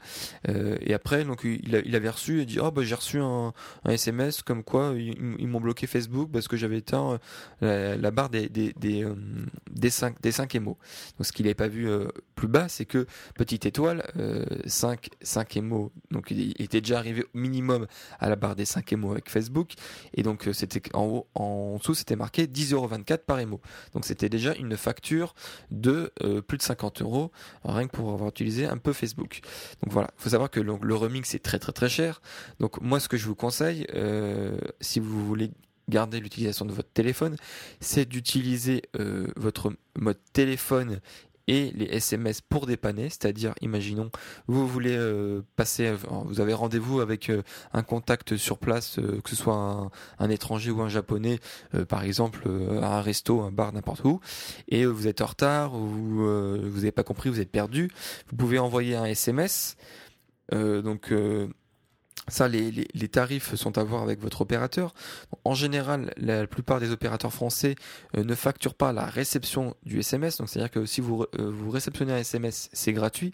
Euh, 0.49 0.77
et 0.81 0.93
après, 0.93 1.23
donc 1.23 1.41
il, 1.43 1.81
il 1.85 1.95
avait 1.95 2.09
reçu 2.09 2.41
et 2.41 2.45
dit 2.45 2.59
oh 2.59 2.71
bah 2.71 2.83
j'ai 2.83 2.95
reçu 2.95 3.19
un, 3.19 3.53
un, 3.83 3.91
SMS 3.91 4.41
comme 4.41 4.63
quoi 4.63 4.93
ils, 4.97 5.47
m'ont 5.47 5.61
bloqué 5.61 5.87
Facebook 5.87 6.29
parce 6.31 6.47
que 6.47 6.57
j'avais 6.57 6.77
éteint 6.77 7.19
euh, 7.61 7.97
la, 7.97 8.11
barre 8.11 8.29
des 8.29 8.49
des 8.49 8.73
des, 8.73 9.05
des 9.71 9.89
5 9.89 10.21
des 10.21 10.31
5 10.31 10.55
émos. 10.55 10.75
Donc 11.17 11.25
ce 11.25 11.31
qu'il 11.31 11.45
n'avait 11.45 11.53
pas 11.53 11.67
vu 11.67 11.87
plus 12.35 12.47
bas, 12.47 12.67
c'est 12.67 12.85
que 12.85 13.05
petite 13.35 13.65
étoile 13.65 14.03
5 14.65 15.09
5 15.21 15.57
émos. 15.57 15.91
Donc 16.11 16.31
il 16.31 16.61
était 16.61 16.81
déjà 16.81 16.97
arrivé 16.97 17.23
au 17.23 17.37
minimum 17.37 17.87
à 18.19 18.29
la 18.29 18.35
barre 18.35 18.55
des 18.55 18.65
5 18.65 18.91
émos 18.93 19.11
avec 19.11 19.29
Facebook 19.29 19.73
et 20.13 20.23
donc 20.23 20.49
c'était 20.53 20.81
en 20.93 21.05
haut 21.05 21.27
en 21.35 21.77
dessous 21.77 21.95
c'était 21.95 22.15
marqué 22.15 22.45
10,24€ 22.45 23.19
par 23.19 23.39
émo. 23.39 23.61
Donc 23.93 24.05
c'était 24.05 24.29
déjà 24.29 24.53
une 24.55 24.77
facture 24.77 25.32
de 25.71 26.11
plus 26.47 26.57
de 26.57 26.63
50 26.63 27.01
euros 27.01 27.31
rien 27.63 27.87
que 27.87 27.91
pour 27.91 28.11
avoir 28.11 28.29
utilisé 28.29 28.65
un 28.65 28.77
peu 28.77 28.93
Facebook. 28.93 29.41
Donc 29.81 29.93
voilà, 29.93 30.09
il 30.17 30.23
faut 30.23 30.29
savoir 30.29 30.49
que 30.49 30.59
le, 30.59 30.95
roaming 30.95 31.23
c'est 31.25 31.41
très 31.41 31.59
très 31.59 31.71
très 31.71 31.89
cher. 31.89 32.21
Donc 32.59 32.81
moi 32.81 32.99
ce 32.99 33.07
que 33.07 33.17
je 33.17 33.25
vous 33.25 33.35
conseille, 33.35 33.85
euh, 33.93 34.57
si 34.81 34.99
vous 34.99 35.25
voulez 35.25 35.51
garder 35.89 36.19
l'utilisation 36.19 36.65
de 36.65 36.71
votre 36.71 36.91
téléphone, 36.91 37.35
c'est 37.79 38.05
d'utiliser 38.05 38.83
euh, 38.99 39.27
votre 39.35 39.73
mode 39.97 40.17
téléphone 40.31 41.01
et 41.47 41.71
les 41.75 41.85
SMS 41.85 42.41
pour 42.41 42.65
dépanner, 42.65 43.09
c'est-à-dire, 43.09 43.53
imaginons, 43.61 44.09
vous 44.47 44.67
voulez 44.67 44.95
euh, 44.95 45.41
passer, 45.55 45.87
euh, 45.87 45.97
vous 46.25 46.39
avez 46.39 46.53
rendez-vous 46.53 47.01
avec 47.01 47.29
euh, 47.29 47.41
un 47.73 47.83
contact 47.83 48.37
sur 48.37 48.57
place, 48.57 48.99
que 49.23 49.29
ce 49.29 49.35
soit 49.35 49.91
un, 50.19 50.29
étranger 50.29 50.71
ou 50.71 50.81
un 50.81 50.89
japonais, 50.89 51.39
par 51.89 52.03
exemple, 52.03 52.47
à 52.81 52.97
un 52.97 53.01
resto, 53.01 53.41
un 53.41 53.51
bar, 53.51 53.73
n'importe 53.73 54.03
où, 54.03 54.19
et 54.67 54.85
vous 54.85 55.07
êtes 55.07 55.21
en 55.21 55.25
retard, 55.27 55.75
ou 55.75 55.89
vous 55.89 56.75
n'avez 56.75 56.91
pas 56.91 57.03
compris, 57.03 57.29
vous 57.29 57.39
êtes 57.39 57.51
perdu, 57.51 57.89
vous 58.29 58.35
pouvez 58.35 58.57
envoyer 58.57 58.95
un 58.95 59.05
SMS, 59.05 59.75
donc 60.51 61.13
ça, 62.27 62.47
les, 62.47 62.71
les, 62.71 63.07
tarifs 63.09 63.55
sont 63.55 63.77
à 63.77 63.83
voir 63.83 64.01
avec 64.01 64.21
votre 64.21 64.41
opérateur. 64.41 64.93
En 65.43 65.53
général, 65.53 66.13
la 66.17 66.47
plupart 66.47 66.79
des 66.79 66.91
opérateurs 66.91 67.33
français 67.33 67.75
euh, 68.17 68.23
ne 68.23 68.33
facturent 68.33 68.75
pas 68.75 68.93
la 68.93 69.05
réception 69.05 69.75
du 69.83 69.99
SMS. 69.99 70.37
Donc, 70.37 70.49
c'est-à-dire 70.49 70.71
que 70.71 70.85
si 70.85 71.01
vous, 71.01 71.23
euh, 71.23 71.51
vous 71.51 71.69
réceptionnez 71.69 72.13
un 72.13 72.17
SMS, 72.17 72.69
c'est 72.71 72.93
gratuit. 72.93 73.31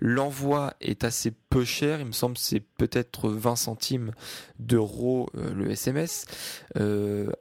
L'envoi 0.00 0.74
est 0.80 1.04
assez 1.04 1.30
peu 1.30 1.64
cher. 1.64 2.00
Il 2.00 2.06
me 2.06 2.12
semble 2.12 2.36
c'est 2.36 2.60
peut-être 2.60 3.28
20 3.28 3.56
centimes 3.56 4.12
d'euros 4.58 5.28
euh, 5.36 5.54
le 5.54 5.70
SMS. 5.70 6.24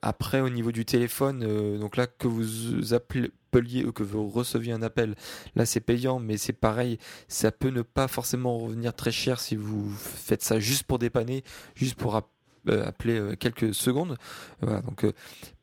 après, 0.02 0.42
au 0.42 0.50
niveau 0.50 0.72
du 0.72 0.86
téléphone, 0.86 1.80
donc 1.80 1.98
là 1.98 2.06
que 2.08 2.28
vous 2.28 2.94
appelez 2.94 3.32
ou 3.86 3.92
que 3.92 4.04
vous 4.04 4.30
receviez 4.30 4.74
un 4.74 4.82
appel, 4.82 5.16
là 5.56 5.66
c'est 5.66 5.82
payant, 5.82 6.20
mais 6.20 6.38
c'est 6.38 6.54
pareil, 6.54 6.98
ça 7.28 7.52
peut 7.52 7.70
ne 7.70 7.82
pas 7.82 8.08
forcément 8.08 8.58
revenir 8.58 8.94
très 8.94 9.12
cher 9.12 9.40
si 9.40 9.56
vous 9.56 9.90
faites 9.92 10.44
ça 10.44 10.60
juste 10.60 10.84
pour 10.84 11.00
dépanner, 11.00 11.44
juste 11.76 11.96
pour 11.96 12.16
euh, 12.70 12.86
appeler 12.86 13.20
euh, 13.20 13.36
quelques 13.36 13.74
secondes. 13.74 14.18
Voilà, 14.62 14.82
donc, 14.82 15.04
euh, 15.04 15.14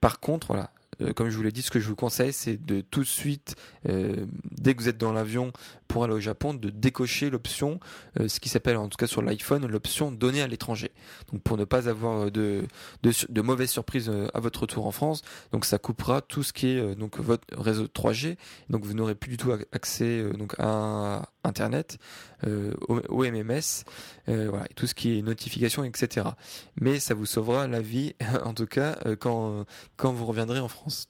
par 0.00 0.20
contre, 0.20 0.48
voilà, 0.48 0.70
euh, 1.00 1.12
comme 1.12 1.28
je 1.28 1.36
vous 1.36 1.42
l'ai 1.42 1.52
dit, 1.52 1.62
ce 1.62 1.70
que 1.70 1.80
je 1.80 1.88
vous 1.88 1.96
conseille, 1.96 2.32
c'est 2.32 2.56
de 2.64 2.80
tout 2.80 3.00
de 3.00 3.06
suite, 3.06 3.56
euh, 3.88 4.26
dès 4.50 4.74
que 4.74 4.82
vous 4.82 4.88
êtes 4.88 4.98
dans 4.98 5.12
l'avion 5.12 5.52
pour 5.86 6.04
aller 6.04 6.14
au 6.14 6.20
Japon, 6.20 6.54
de 6.54 6.70
décocher 6.70 7.30
l'option, 7.30 7.80
euh, 8.20 8.28
ce 8.28 8.40
qui 8.40 8.48
s'appelle 8.48 8.76
en 8.76 8.88
tout 8.88 8.96
cas 8.96 9.06
sur 9.06 9.22
l'iPhone, 9.22 9.66
l'option 9.66 10.12
donner 10.12 10.42
à 10.42 10.46
l'étranger. 10.46 10.90
Donc 11.32 11.42
pour 11.42 11.56
ne 11.56 11.64
pas 11.64 11.88
avoir 11.88 12.30
de, 12.30 12.64
de, 13.02 13.12
de 13.28 13.40
mauvaises 13.40 13.70
surprises 13.70 14.10
à 14.34 14.40
votre 14.40 14.60
retour 14.62 14.86
en 14.86 14.92
France, 14.92 15.22
donc 15.52 15.64
ça 15.64 15.78
coupera 15.78 16.20
tout 16.20 16.42
ce 16.42 16.52
qui 16.52 16.68
est 16.68 16.94
donc 16.94 17.18
votre 17.18 17.44
réseau 17.56 17.86
3G, 17.86 18.36
donc 18.68 18.84
vous 18.84 18.94
n'aurez 18.94 19.14
plus 19.14 19.30
du 19.30 19.36
tout 19.36 19.52
accès 19.72 20.22
donc 20.36 20.54
à 20.58 21.30
Internet, 21.48 21.98
au, 22.46 23.24
MMS, 23.24 23.84
voilà, 24.26 24.66
tout 24.76 24.86
ce 24.86 24.94
qui 24.94 25.18
est 25.18 25.22
notification, 25.22 25.84
etc. 25.84 26.28
Mais 26.80 27.00
ça 27.00 27.14
vous 27.14 27.26
sauvera 27.26 27.66
la 27.66 27.80
vie, 27.80 28.14
en 28.44 28.54
tout 28.54 28.66
cas, 28.66 28.98
quand, 29.18 29.64
quand 29.96 30.12
vous 30.12 30.26
reviendrez 30.26 30.60
en 30.60 30.68
France. 30.68 31.08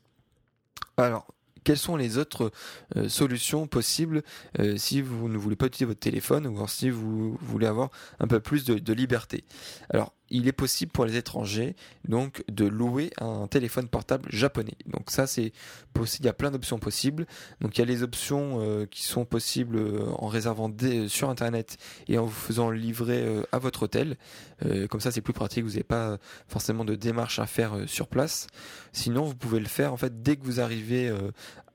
Alors, 0.97 1.27
quelles 1.69 1.77
sont 1.77 1.97
les 1.97 2.17
autres 2.19 2.51
euh, 2.97 3.11
solutions 3.11 3.67
possibles 3.67 4.23
euh, 4.59 4.79
si 4.79 5.03
vous 5.03 5.29
ne 5.29 5.37
voulez 5.37 5.55
pas 5.55 5.67
utiliser 5.67 5.85
votre 5.85 6.01
téléphone 6.01 6.47
ou 6.47 6.67
si 6.67 6.89
vous 6.89 7.37
voulez 7.43 7.67
avoir 7.67 7.91
un 8.21 8.27
peu 8.27 8.41
plus 8.41 8.65
de, 8.65 8.79
de 8.79 8.93
liberté? 8.95 9.45
Alors, 9.91 10.15
il 10.31 10.49
est 10.49 10.53
possible 10.53 10.93
pour 10.93 11.05
les 11.05 11.17
étrangers 11.17 11.75
donc 12.07 12.45
de 12.49 12.67
louer 12.67 13.11
un 13.21 13.47
téléphone 13.47 13.89
portable 13.89 14.29
japonais. 14.31 14.77
Donc 14.87 15.11
ça 15.11 15.27
c'est 15.27 15.53
possible, 15.93 16.25
il 16.25 16.27
y 16.27 16.31
a 16.31 16.35
plein 16.35 16.51
d'options 16.51 16.79
possibles. 16.79 17.27
Donc 17.61 17.77
il 17.77 17.81
y 17.81 17.83
a 17.83 17.87
les 17.87 18.03
options 18.03 18.61
euh, 18.61 18.87
qui 18.87 19.03
sont 19.03 19.25
possibles 19.25 19.77
euh, 19.77 20.07
en 20.19 20.27
réservant 20.27 20.69
des, 20.69 21.09
sur 21.09 21.31
internet 21.31 21.77
et 22.09 22.19
en 22.19 22.25
vous 22.25 22.31
faisant 22.31 22.71
livrer 22.71 23.23
euh, 23.23 23.43
à 23.53 23.59
votre 23.59 23.85
hôtel. 23.85 24.17
comme 24.91 25.01
ça 25.01 25.13
c'est 25.13 25.21
plus 25.21 25.33
pratique, 25.33 25.65
vous 25.65 25.71
n'avez 25.71 25.83
pas 25.85 26.19
forcément 26.49 26.85
de 26.85 26.95
démarche 26.95 27.39
à 27.39 27.47
faire 27.47 27.75
sur 27.87 28.09
place. 28.09 28.47
Sinon 28.93 29.25
vous 29.25 29.37
pouvez 29.37 29.61
le 29.61 29.67
faire 29.67 29.93
en 29.93 29.97
fait 29.97 30.23
dès 30.23 30.37
que 30.37 30.45
vous 30.45 30.61
arrivez 30.61 31.13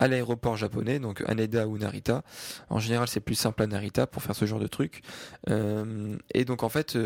à 0.04 0.08
l'aéroport 0.08 0.58
japonais, 0.58 1.00
donc 1.00 1.24
Haneda 1.28 1.68
ou 1.68 1.78
Narita. 1.78 2.24
En 2.70 2.80
général 2.80 3.08
c'est 3.08 3.20
plus 3.20 3.36
simple 3.36 3.64
à 3.64 3.68
Narita 3.68 4.08
pour 4.08 4.22
faire 4.22 4.36
ce 4.36 4.46
genre 4.46 4.60
de 4.60 4.68
truc. 4.68 5.02
et 5.48 6.46
donc 6.46 6.64
en 6.64 6.70
fait 6.70 6.98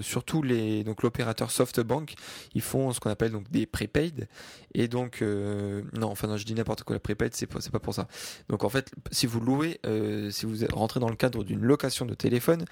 surtout 0.00 0.42
les 0.42 0.84
donc 0.84 1.02
l'opérateur 1.02 1.50
SoftBank, 1.50 2.14
ils 2.54 2.62
font 2.62 2.92
ce 2.92 3.00
qu'on 3.00 3.10
appelle 3.10 3.32
donc 3.32 3.50
des 3.50 3.66
prepaid. 3.66 4.28
Et 4.74 4.88
donc, 4.88 5.22
euh, 5.22 5.82
non, 5.96 6.08
enfin 6.08 6.26
non, 6.26 6.36
je 6.36 6.44
dis 6.44 6.54
n'importe 6.54 6.82
quoi. 6.82 6.96
La 6.96 7.00
prepaid, 7.00 7.34
c'est 7.34 7.46
pas, 7.46 7.60
c'est 7.60 7.70
pas 7.70 7.78
pour 7.78 7.94
ça. 7.94 8.08
Donc 8.48 8.64
en 8.64 8.68
fait, 8.68 8.92
si 9.12 9.26
vous 9.26 9.40
louez, 9.40 9.78
euh, 9.86 10.30
si 10.30 10.46
vous 10.46 10.66
rentrez 10.72 11.00
dans 11.00 11.08
le 11.08 11.16
cadre 11.16 11.44
d'une 11.44 11.60
location 11.60 12.06
de 12.06 12.14
téléphone, 12.14 12.64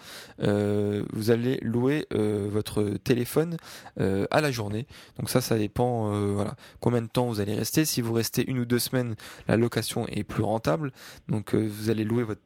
euh, 0.43 1.05
vous 1.13 1.31
allez 1.31 1.59
louer 1.63 2.07
votre 2.13 2.83
téléphone 3.05 3.57
à 3.99 4.41
la 4.41 4.51
journée. 4.51 4.87
Donc 5.19 5.31
ça, 5.31 5.41
ça 5.41 5.57
dépend, 5.57 6.11
voilà, 6.33 6.55
combien 6.81 7.03
de 7.03 7.07
temps 7.07 7.27
vous 7.27 7.41
allez 7.41 7.55
rester. 7.55 7.85
Si 7.85 8.01
vous 8.01 8.13
restez 8.13 8.49
une 8.49 8.59
ou 8.59 8.65
deux 8.65 8.79
semaines, 8.79 9.15
la 9.49 9.57
location 9.63 10.07
est 10.09 10.25
plus 10.25 10.43
rentable. 10.43 10.93
Donc 11.29 11.55
vous 11.55 11.89
allez 11.91 12.05
louer 12.05 12.25
votre 12.25 12.41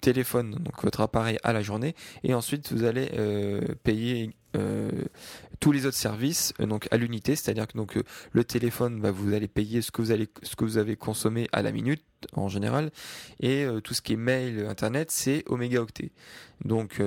téléphone, 0.00 0.56
donc 0.60 0.82
votre 0.82 1.00
appareil 1.00 1.38
à 1.42 1.52
la 1.52 1.62
journée, 1.62 1.94
et 2.24 2.34
ensuite 2.34 2.72
vous 2.72 2.84
allez 2.84 3.08
payer 3.84 4.30
euh, 4.56 4.90
tous 5.60 5.72
les 5.72 5.86
autres 5.86 5.96
services 5.96 6.54
euh, 6.60 6.66
donc 6.66 6.88
à 6.90 6.96
l'unité, 6.96 7.36
c'est-à-dire 7.36 7.66
que 7.66 7.76
donc 7.76 7.96
euh, 7.96 8.02
le 8.32 8.44
téléphone, 8.44 9.00
bah, 9.00 9.10
vous 9.10 9.32
allez 9.32 9.48
payer 9.48 9.82
ce 9.82 9.90
que 9.90 10.02
vous 10.02 10.10
allez 10.10 10.28
ce 10.42 10.56
que 10.56 10.64
vous 10.64 10.78
avez 10.78 10.96
consommé 10.96 11.48
à 11.52 11.62
la 11.62 11.72
minute 11.72 12.02
en 12.32 12.48
général, 12.48 12.90
et 13.38 13.64
tout 13.84 13.94
ce 13.94 14.02
qui 14.02 14.14
est 14.14 14.16
mail, 14.16 14.66
internet, 14.68 15.12
c'est 15.12 15.44
au 15.46 15.56
mégaoctet. 15.56 16.10
Donc 16.64 17.00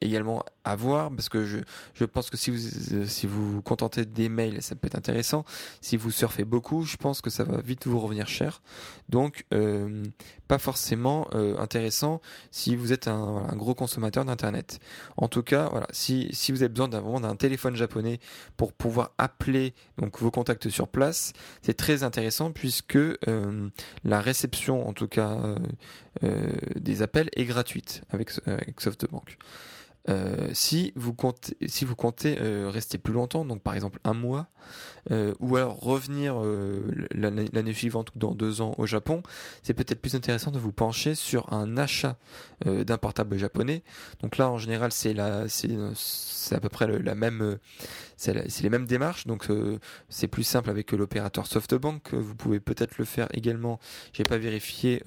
également 0.00 0.44
à 0.62 0.76
voir 0.76 1.10
parce 1.10 1.28
que 1.28 1.44
je 1.44 1.58
je 1.92 2.04
pense 2.04 2.30
que 2.30 2.36
si 2.36 2.52
vous 2.52 3.06
si 3.08 3.26
vous 3.26 3.54
vous 3.54 3.62
contentez 3.62 4.04
des 4.04 4.28
mails, 4.28 4.62
ça 4.62 4.76
peut 4.76 4.86
être 4.86 4.94
intéressant. 4.94 5.44
Si 5.80 5.96
vous 5.96 6.12
surfez 6.12 6.44
beaucoup, 6.44 6.84
je 6.84 6.96
pense 6.96 7.20
que 7.20 7.30
ça 7.30 7.42
va 7.42 7.60
vite 7.62 7.88
vous 7.88 7.98
revenir 7.98 8.28
cher. 8.28 8.62
Donc 9.08 9.44
pas 10.46 10.58
forcément 10.58 11.28
intéressant 11.58 12.20
si 12.52 12.76
vous 12.76 12.92
êtes 12.92 13.08
un, 13.08 13.48
un 13.50 13.56
gros 13.56 13.74
consommateur 13.74 14.24
d'internet. 14.24 14.78
En 15.16 15.26
tout 15.26 15.42
cas, 15.42 15.68
voilà, 15.68 15.88
si 15.90 16.28
si 16.30 16.52
vous 16.52 16.62
avez 16.62 16.68
besoin 16.68 16.86
d'un 16.86 17.02
d'un 17.18 17.34
téléphone 17.34 17.74
pour 18.56 18.72
pouvoir 18.72 19.12
appeler 19.18 19.74
donc 19.98 20.18
vos 20.18 20.30
contacts 20.30 20.68
sur 20.68 20.88
place. 20.88 21.32
C'est 21.62 21.76
très 21.76 22.02
intéressant 22.02 22.52
puisque 22.52 22.96
euh, 22.96 23.68
la 24.04 24.20
réception, 24.20 24.88
en 24.88 24.92
tout 24.92 25.08
cas 25.08 25.38
euh, 26.22 26.52
des 26.76 27.02
appels, 27.02 27.28
est 27.36 27.44
gratuite 27.44 28.02
avec, 28.10 28.30
avec 28.46 28.80
SoftBank. 28.80 29.38
Euh, 30.10 30.50
si 30.52 30.92
vous 30.96 31.14
comptez, 31.14 31.56
si 31.66 31.86
vous 31.86 31.96
comptez 31.96 32.36
euh, 32.38 32.68
rester 32.70 32.98
plus 32.98 33.14
longtemps, 33.14 33.44
donc 33.44 33.62
par 33.62 33.74
exemple 33.74 33.98
un 34.04 34.12
mois, 34.12 34.48
euh, 35.10 35.34
ou 35.40 35.56
alors 35.56 35.80
revenir 35.80 36.36
l'année 37.12 37.74
suivante 37.74 38.10
ou 38.14 38.18
dans 38.18 38.34
deux 38.34 38.60
ans 38.60 38.74
au 38.78 38.86
Japon, 38.86 39.22
c'est 39.62 39.74
peut-être 39.74 40.00
plus 40.00 40.14
intéressant 40.14 40.50
de 40.50 40.58
vous 40.58 40.72
pencher 40.72 41.14
sur 41.14 41.52
un 41.52 41.76
achat 41.76 42.16
d'un 42.64 42.96
portable 42.96 43.36
japonais. 43.36 43.82
Donc 44.20 44.38
là, 44.38 44.50
en 44.50 44.58
général, 44.58 44.92
c'est 44.92 45.14
c'est 45.94 46.54
à 46.54 46.60
peu 46.60 46.68
près 46.68 46.86
la 46.98 47.14
même, 47.14 47.58
c'est 48.16 48.62
les 48.62 48.70
mêmes 48.70 48.86
démarches. 48.86 49.26
Donc 49.26 49.48
c'est 50.08 50.28
plus 50.28 50.44
simple 50.44 50.70
avec 50.70 50.92
l'opérateur 50.92 51.46
SoftBank. 51.46 52.14
Vous 52.14 52.34
pouvez 52.34 52.60
peut-être 52.60 52.96
le 52.96 53.04
faire 53.04 53.28
également. 53.32 53.78
J'ai 54.12 54.24
pas 54.24 54.38
vérifié 54.38 55.02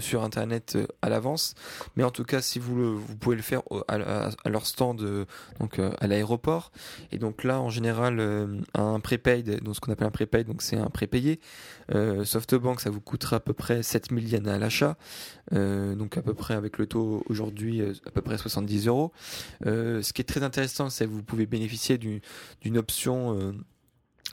sur 0.00 0.22
internet 0.22 0.78
à 1.02 1.10
l'avance, 1.10 1.54
mais 1.96 2.04
en 2.04 2.10
tout 2.10 2.24
cas, 2.24 2.40
si 2.40 2.58
vous 2.58 2.76
le, 2.76 2.86
vous 2.86 3.16
pouvez 3.16 3.36
le 3.36 3.42
faire 3.42 3.62
à, 3.88 4.30
à 4.41 4.41
leur 4.50 4.66
stand 4.66 5.00
euh, 5.02 5.24
donc 5.60 5.78
euh, 5.78 5.92
à 6.00 6.06
l'aéroport. 6.06 6.72
Et 7.10 7.18
donc 7.18 7.44
là, 7.44 7.60
en 7.60 7.70
général, 7.70 8.18
euh, 8.18 8.60
un 8.74 9.00
prepaid, 9.00 9.62
donc 9.62 9.74
ce 9.74 9.80
qu'on 9.80 9.92
appelle 9.92 10.06
un 10.06 10.12
prepaid, 10.12 10.46
donc 10.46 10.62
c'est 10.62 10.76
un 10.76 10.90
prépayé. 10.90 11.40
SoftBank, 12.24 12.80
ça 12.80 12.88
vous 12.88 13.00
coûtera 13.00 13.36
à 13.36 13.40
peu 13.40 13.52
près 13.52 13.82
7000 13.82 14.28
yens 14.28 14.48
à 14.48 14.58
l'achat, 14.58 14.96
donc 15.50 16.16
à 16.16 16.22
peu 16.22 16.32
près 16.32 16.54
avec 16.54 16.78
le 16.78 16.86
taux 16.86 17.22
aujourd'hui 17.28 17.82
à 17.82 18.10
peu 18.10 18.22
près 18.22 18.38
70 18.38 18.86
euros. 18.86 19.12
ce 19.62 20.12
qui 20.12 20.22
est 20.22 20.24
très 20.24 20.42
intéressant, 20.42 20.88
c'est 20.88 21.04
que 21.04 21.10
vous 21.10 21.22
pouvez 21.22 21.44
bénéficier 21.44 21.98
d'une 21.98 22.78
option 22.78 23.54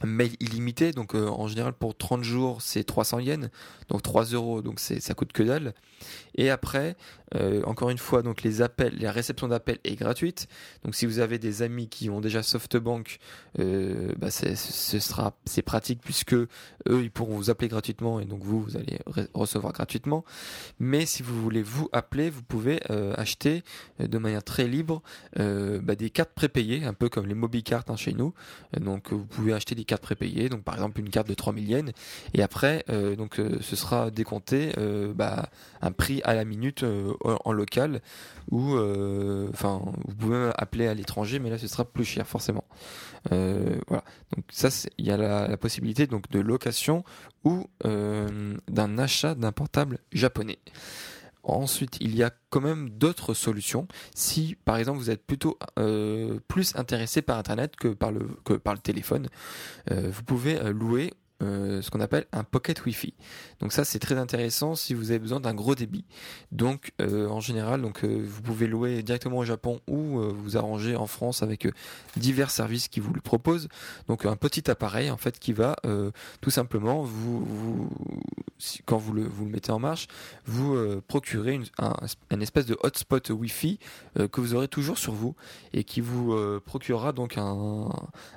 mail 0.05 0.31
illimité 0.39 0.93
donc 0.93 1.15
en 1.15 1.47
général 1.47 1.73
pour 1.73 1.97
30 1.97 2.23
jours 2.23 2.61
c'est 2.61 2.85
300 2.85 3.19
yens 3.19 3.49
donc 3.89 4.01
3 4.01 4.25
euros 4.25 4.61
donc 4.61 4.79
ça 4.79 5.13
coûte 5.13 5.33
que 5.33 5.43
dalle 5.43 5.73
et 6.35 6.49
après 6.49 6.95
euh, 7.35 7.61
encore 7.63 7.89
une 7.89 7.97
fois, 7.97 8.21
donc 8.21 8.43
les 8.43 8.61
appels, 8.61 8.93
la 8.99 9.11
réception 9.11 9.47
d'appels 9.47 9.79
est 9.83 9.95
gratuite. 9.95 10.47
Donc 10.83 10.95
si 10.95 11.05
vous 11.05 11.19
avez 11.19 11.39
des 11.39 11.61
amis 11.61 11.87
qui 11.87 12.09
ont 12.09 12.21
déjà 12.21 12.43
SoftBank, 12.43 13.19
euh, 13.59 14.13
bah 14.17 14.31
ce 14.31 14.99
sera 14.99 15.35
c'est 15.45 15.61
pratique 15.61 16.01
puisque 16.03 16.33
eux 16.33 16.47
ils 16.87 17.11
pourront 17.11 17.35
vous 17.35 17.49
appeler 17.49 17.67
gratuitement 17.67 18.19
et 18.19 18.25
donc 18.25 18.43
vous 18.43 18.65
allez 18.75 18.99
recevoir 19.33 19.73
gratuitement. 19.73 20.23
Mais 20.79 21.05
si 21.05 21.23
vous 21.23 21.39
voulez 21.41 21.61
vous 21.61 21.89
appeler, 21.91 22.29
vous 22.29 22.43
pouvez 22.43 22.79
euh, 22.89 23.13
acheter 23.17 23.63
de 23.99 24.17
manière 24.17 24.43
très 24.43 24.67
libre 24.67 25.01
bah, 25.35 25.95
des 25.95 26.09
cartes 26.09 26.31
prépayées, 26.33 26.83
un 26.83 26.93
peu 26.93 27.09
comme 27.09 27.25
les 27.25 27.33
MobiCards 27.33 27.85
hein, 27.87 27.95
chez 27.95 28.13
nous. 28.13 28.33
donc 28.79 29.11
vous 29.11 29.25
pouvez 29.25 29.53
acheter 29.53 29.75
des 29.75 29.83
cartes 29.83 30.01
prépayées, 30.01 30.49
donc 30.49 30.63
par 30.63 30.75
exemple 30.75 30.99
une 30.99 31.09
carte 31.09 31.27
de 31.27 31.33
3 31.33 31.53
yens 31.57 31.91
et 32.33 32.41
après 32.41 32.85
donc 33.17 33.39
ce 33.61 33.75
sera 33.75 34.11
décompté 34.11 34.71
bah, 35.15 35.49
un 35.81 35.91
prix 35.91 36.21
à 36.23 36.33
la 36.33 36.45
minute 36.45 36.83
en 37.23 37.51
local 37.51 38.01
ou 38.51 38.75
euh, 38.75 39.47
enfin 39.53 39.81
vous 40.07 40.15
pouvez 40.15 40.51
appeler 40.57 40.87
à 40.87 40.93
l'étranger 40.93 41.39
mais 41.39 41.49
là 41.49 41.57
ce 41.57 41.67
sera 41.67 41.85
plus 41.85 42.05
cher 42.05 42.27
forcément. 42.27 42.63
Euh, 43.31 43.77
voilà. 43.87 44.03
Donc 44.35 44.45
ça 44.49 44.69
il 44.97 45.05
y 45.05 45.11
a 45.11 45.17
la, 45.17 45.57
possibilité 45.57 46.07
donc 46.07 46.29
de 46.29 46.39
location 46.39 47.03
ou 47.43 47.67
euh, 47.85 48.55
d'un 48.69 48.97
achat 48.97 49.35
d'un 49.35 49.51
portable 49.51 49.99
japonais. 50.11 50.59
Ensuite, 51.43 51.97
il 52.01 52.15
y 52.15 52.21
a 52.21 52.31
quand 52.49 52.59
même 52.59 52.89
d'autres 52.89 53.33
solutions. 53.33 53.87
Si, 54.13 54.57
par 54.65 54.75
exemple, 54.75 54.99
vous 54.99 55.09
êtes 55.09 55.25
plutôt 55.25 55.57
plus 56.47 56.75
intéressé 56.75 57.21
par 57.21 57.39
Internet 57.39 57.75
que 57.77 57.87
par 57.87 58.11
le, 58.11 58.27
que 58.43 58.53
par 58.53 58.73
le 58.73 58.79
téléphone, 58.79 59.29
vous 59.89 60.23
pouvez 60.23 60.59
louer 60.71 61.13
euh, 61.41 61.81
ce 61.81 61.89
qu'on 61.89 62.01
appelle 62.01 62.25
un 62.31 62.43
pocket 62.43 62.85
Wi-Fi. 62.85 63.13
Donc 63.61 63.71
ça 63.71 63.85
c'est 63.85 63.99
très 63.99 64.17
intéressant 64.17 64.75
si 64.75 64.93
vous 64.93 65.11
avez 65.11 65.19
besoin 65.19 65.39
d'un 65.39 65.53
gros 65.53 65.73
débit. 65.73 66.03
Donc 66.51 66.91
euh, 66.99 67.27
en 67.27 67.39
général 67.39 67.81
donc 67.81 68.03
euh, 68.03 68.21
vous 68.27 68.41
pouvez 68.41 68.67
louer 68.67 69.03
directement 69.03 69.37
au 69.37 69.45
Japon 69.45 69.79
ou 69.87 70.19
vous 70.19 70.57
arranger 70.57 70.95
en 70.95 71.07
France 71.07 71.41
avec 71.41 71.67
divers 72.17 72.51
services 72.51 72.87
qui 72.89 72.99
vous 72.99 73.13
le 73.13 73.21
proposent. 73.21 73.69
Donc 74.07 74.25
un 74.25 74.35
petit 74.35 74.69
appareil 74.69 75.11
en 75.11 75.17
fait 75.17 75.39
qui 75.39 75.53
va 75.53 75.75
tout 76.41 76.51
simplement 76.51 77.03
vous, 77.03 77.45
vous 77.45 77.89
quand 78.85 78.97
vous 78.97 79.13
le, 79.13 79.23
vous 79.23 79.45
le 79.45 79.51
mettez 79.51 79.71
en 79.71 79.79
marche 79.79 80.07
vous 80.45 80.77
procurer 81.07 81.53
une, 81.53 81.65
un, 81.77 82.39
espèce 82.41 82.65
de 82.65 82.77
hotspot 82.81 83.29
Wi-Fi 83.29 83.79
que 84.31 84.41
vous 84.41 84.53
aurez 84.53 84.67
toujours 84.67 84.97
sur 84.97 85.13
vous 85.13 85.35
et 85.73 85.83
qui 85.83 86.01
vous 86.01 86.35
procurera 86.65 87.11
donc 87.13 87.37
un 87.37 87.89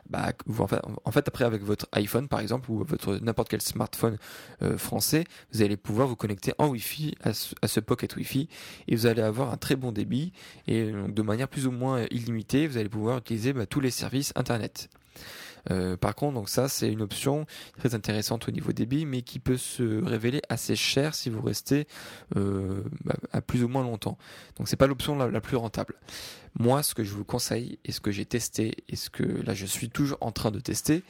bah, 0.09 0.33
en, 0.59 0.67
fait, 0.67 0.81
en 1.05 1.11
fait 1.11 1.29
après 1.29 1.45
avec 1.45 1.63
votre 1.63 1.89
iPhone 1.93 2.29
par 2.29 2.41
exemple 2.41 2.71
ou 2.71 2.85
votre 2.85 3.19
n'importe 3.23 3.49
quel 3.49 3.63
smartphone 3.63 4.19
euh, 4.63 4.79
français, 4.79 5.25
vous 5.53 5.63
allez 5.63 5.77
pouvoir 5.77 6.09
vous 6.09 6.17
connecter 6.17 6.53
en 6.59 6.69
Wi-Fi 6.69 7.15
à 7.23 7.33
ce, 7.33 7.81
pocket 7.81 8.15
Wi-Fi 8.17 8.49
et 8.89 8.97
vous 8.97 9.07
allez 9.07 9.23
avoir 9.23 9.53
un 9.53 9.57
très 9.57 9.77
bon 9.77 9.93
débit 9.93 10.33
et 10.67 10.83
euh, 10.83 11.09
de 11.09 11.23
manière 11.23 11.49
plus 11.49 11.67
ou 11.67 11.71
moins 11.71 12.05
illimitée, 12.11 12.67
vous 12.67 12.77
allez 12.77 12.89
pouvoir 12.89 13.19
utiliser 13.19 13.53
bah, 13.53 13.67
tous 13.67 13.81
les 13.81 13.91
services 13.91 14.33
Internet. 14.37 14.89
Euh, 15.71 15.97
par 15.97 16.15
contre, 16.15 16.35
donc 16.35 16.49
ça, 16.49 16.69
c'est 16.69 16.91
une 16.91 17.03
option 17.03 17.47
très 17.79 17.95
intéressante 17.95 18.49
au 18.49 18.51
niveau 18.51 18.73
débit, 18.73 19.07
mais 19.07 19.23
qui 19.23 19.39
peut 19.39 19.57
se 19.57 20.03
révéler 20.03 20.43
assez 20.49 20.77
cher 20.77 21.15
si 21.15 21.31
vous 21.31 21.43
restez 21.43 21.87
euh, 22.37 22.83
bah, 23.05 23.15
à 23.33 23.41
plus 23.41 23.63
ou 23.63 23.69
moins 23.69 23.83
longtemps. 23.83 24.19
Donc 24.57 24.69
c'est 24.69 24.77
pas 24.77 24.87
l'option 24.87 25.17
la, 25.17 25.41
plus 25.41 25.57
rentable. 25.57 25.95
Moi, 26.59 26.83
ce 26.83 26.95
que 26.95 27.05
je 27.05 27.13
vous 27.13 27.25
conseille 27.25 27.79
et 27.85 27.93
ce 27.93 28.01
que 28.01 28.11
j'ai 28.11 28.27
testé 28.27 28.85
et 28.89 28.97
ce 28.97 29.09
que 29.09 29.23
là 29.23 29.55
je 29.55 29.67
suis 29.67 29.89
toujours 29.89 30.19
en 30.21 30.33
train 30.33 30.51
de 30.51 30.61
tester, 30.61 31.03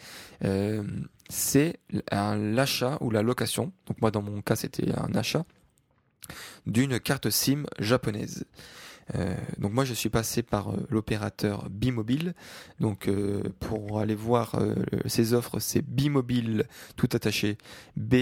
euh, 0.45 0.85
c'est 1.29 1.81
l'achat 2.11 2.99
ou 3.01 3.11
la 3.11 3.23
location. 3.23 3.73
Donc 3.87 4.01
moi, 4.01 4.11
dans 4.11 4.23
mon 4.23 4.43
cas, 4.43 4.57
c'était 4.57 4.93
un 4.93 5.15
achat 5.15 5.45
d'une 6.67 7.01
carte 7.01 7.31
SIM 7.31 7.65
japonaise. 7.79 8.45
Euh, 9.15 9.37
donc 9.59 9.73
moi 9.73 9.85
je 9.85 9.95
suis 9.95 10.09
passé 10.09 10.43
par 10.43 10.71
euh, 10.71 10.87
l'opérateur 10.89 11.69
Bimobile. 11.71 12.35
Donc 12.81 13.09
euh, 13.09 13.43
pour 13.61 14.01
aller 14.01 14.15
voir 14.15 14.59
ces 15.07 15.35
offres, 15.35 15.59
c'est 15.59 15.83
Bimobile 15.83 16.65
tout 16.97 17.09
attaché 17.13 17.59
B 17.97 18.15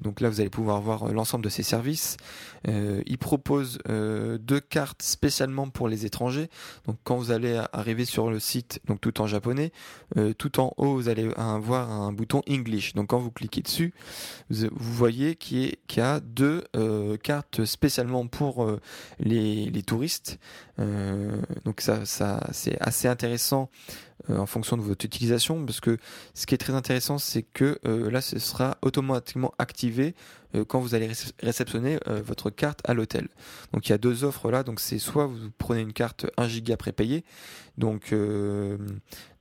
donc 0.00 0.20
là, 0.20 0.28
vous 0.28 0.40
allez 0.40 0.50
pouvoir 0.50 0.80
voir 0.80 1.04
euh, 1.04 1.12
l'ensemble 1.12 1.44
de 1.44 1.48
ces 1.48 1.62
services. 1.62 2.16
Euh, 2.66 3.02
il 3.06 3.18
propose 3.18 3.78
deux 3.86 4.60
cartes 4.60 5.02
spécialement 5.02 5.68
pour 5.68 5.88
les 5.88 6.06
étrangers. 6.06 6.48
Donc 6.86 6.98
quand 7.04 7.16
vous 7.16 7.30
allez 7.30 7.60
arriver 7.72 8.04
sur 8.04 8.30
le 8.30 8.40
site, 8.40 8.80
donc 8.86 9.00
tout 9.00 9.20
en 9.20 9.26
japonais, 9.26 9.72
tout 10.38 10.60
en 10.60 10.72
haut, 10.76 10.94
vous 10.94 11.08
allez 11.08 11.30
avoir 11.36 11.90
un 11.90 12.12
bouton 12.12 12.42
English. 12.48 12.94
Donc 12.94 13.08
quand 13.08 13.18
vous 13.18 13.30
cliquez 13.30 13.62
dessus, 13.62 13.92
vous, 14.50 14.68
voyez 14.78 15.36
qu'il 15.36 15.76
y, 15.96 16.00
a 16.00 16.20
deux 16.20 16.64
cartes 17.22 17.64
spécialement 17.64 18.26
pour 18.26 18.66
les, 19.20 19.82
touristes. 19.86 20.38
donc 21.64 21.80
ça 21.80 22.04
c'est 22.52 22.80
assez 22.80 23.08
intéressant 23.08 23.70
en 24.28 24.46
fonction 24.46 24.76
de 24.76 24.82
votre 24.82 25.04
utilisation 25.04 25.64
parce 25.64 25.80
que 25.80 25.96
ce 26.34 26.46
qui 26.46 26.54
est 26.54 26.58
très 26.58 26.74
intéressant 26.74 27.18
c'est 27.18 27.42
que 27.42 27.78
là 27.84 28.20
ce 28.20 28.38
sera 28.38 28.76
automatiquement 28.82 29.54
activé 29.58 30.08
euh, 30.08 30.14
quand 30.66 30.80
vous 30.80 30.94
allez 30.94 31.10
réceptionner 31.42 31.98
euh, 32.08 32.22
votre 32.24 32.50
carte 32.50 32.80
à 32.84 32.94
l'hôtel. 32.94 33.28
Donc 33.72 33.88
il 33.88 33.90
y 33.90 33.94
a 33.94 33.98
deux 33.98 34.24
offres 34.24 34.50
là, 34.50 34.62
donc 34.62 34.80
c'est 34.80 34.98
soit 34.98 35.26
vous 35.26 35.50
prenez 35.58 35.82
une 35.82 35.92
carte 35.92 36.26
1 36.36 36.48
giga 36.48 36.76
prépayée, 36.76 37.24
donc 37.76 38.12
euh, 38.12 38.78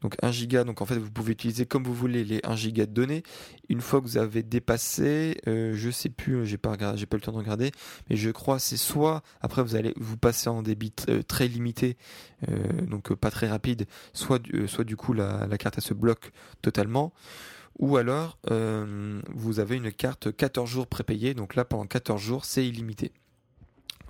donc 0.02 0.16
1 0.22 0.32
giga, 0.32 0.64
donc 0.64 0.82
en 0.82 0.86
fait 0.86 0.98
vous 0.98 1.10
pouvez 1.10 1.32
utiliser 1.32 1.66
comme 1.66 1.84
vous 1.84 1.94
voulez 1.94 2.24
les 2.24 2.42
1 2.44 2.56
giga 2.56 2.86
de 2.86 2.92
données. 2.92 3.24
Une 3.70 3.82
fois 3.82 4.02
que 4.02 4.06
vous 4.06 4.18
avez 4.18 4.44
dépassé, 4.44 5.38
je 5.46 5.90
sais 5.92 6.10
plus, 6.10 6.46
j'ai 6.46 6.58
pas 6.58 6.76
j'ai 6.96 7.06
pas 7.06 7.18
le 7.18 7.22
temps 7.22 7.32
de 7.32 7.38
regarder, 7.38 7.72
mais 8.10 8.16
je 8.16 8.30
crois 8.30 8.60
c'est 8.60 8.78
soit 8.78 9.24
après 9.42 9.64
vous 9.64 9.76
allez 9.76 9.94
vous 9.98 10.18
passer 10.18 10.50
en 10.50 10.62
débit 10.62 10.92
très 11.28 11.48
limité, 11.48 11.98
donc 12.84 13.14
pas 13.16 13.32
très 13.32 13.48
rapide, 13.48 13.88
soit 14.14 14.42
soit 14.68 14.84
du 14.84 14.96
coup 14.96 15.14
la, 15.14 15.48
la 15.48 15.58
carte 15.58 15.76
elle 15.78 15.84
se 15.84 15.94
bloque 15.94 16.32
totalement 16.62 17.14
ou 17.80 17.98
alors 17.98 18.38
euh, 18.52 19.22
vous 19.34 19.60
avez 19.60 19.76
une 19.76 19.92
carte 19.92 20.36
14 20.36 20.70
jours 20.70 20.88
prépayée, 20.88 21.34
donc 21.34 21.56
là 21.56 21.66
pendant 21.66 21.86
14 21.86 22.22
jours 22.22 22.46
c'est 22.46 22.66
illimité. 22.66 23.12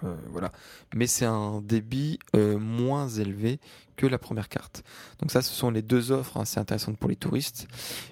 Euh, 0.03 0.15
voilà. 0.29 0.51
Mais 0.93 1.07
c'est 1.07 1.25
un 1.25 1.61
débit 1.61 2.19
euh, 2.35 2.57
moins 2.57 3.07
élevé 3.07 3.59
que 3.97 4.05
la 4.05 4.19
première 4.19 4.47
carte. 4.47 4.83
Donc 5.19 5.31
ça, 5.31 5.41
ce 5.41 5.53
sont 5.53 5.71
les 5.71 5.81
deux 5.81 6.11
offres 6.11 6.37
assez 6.37 6.59
intéressantes 6.59 6.97
pour 6.97 7.09
les 7.09 7.15
touristes, 7.15 7.67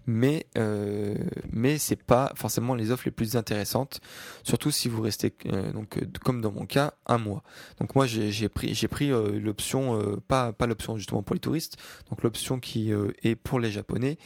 mais 0.08 0.48
euh, 0.58 1.15
mais 1.52 1.78
c'est 1.78 2.02
pas 2.02 2.34
forcément 2.36 2.76
les 2.76 2.91
offres 2.91 3.04
les 3.06 3.12
plus 3.12 3.38
intéressantes, 3.38 4.02
surtout 4.43 4.71
si 4.71 4.89
vous 4.89 5.02
restez 5.02 5.34
euh, 5.45 5.71
donc 5.71 5.98
euh, 5.98 6.06
comme 6.24 6.41
dans 6.41 6.52
mon 6.52 6.65
cas 6.65 6.95
un 7.06 7.19
mois. 7.19 7.43
Donc 7.80 7.95
moi 7.95 8.08
j'ai 8.08 8.50
pris 8.50 8.74
j'ai 8.74 8.88
pris 8.88 9.10
l'option 9.10 10.19
pas 10.28 10.52
pas 10.52 10.65
l'option 10.65 10.98
justement 10.98 11.21
pour 11.21 11.36
les 11.36 11.39
touristes, 11.39 11.78
donc 12.10 12.24
l'option 12.24 12.60
qui 12.60 12.91
est 13.24 13.36
pour 13.36 13.60
les 13.60 13.71
japonais 13.71 14.17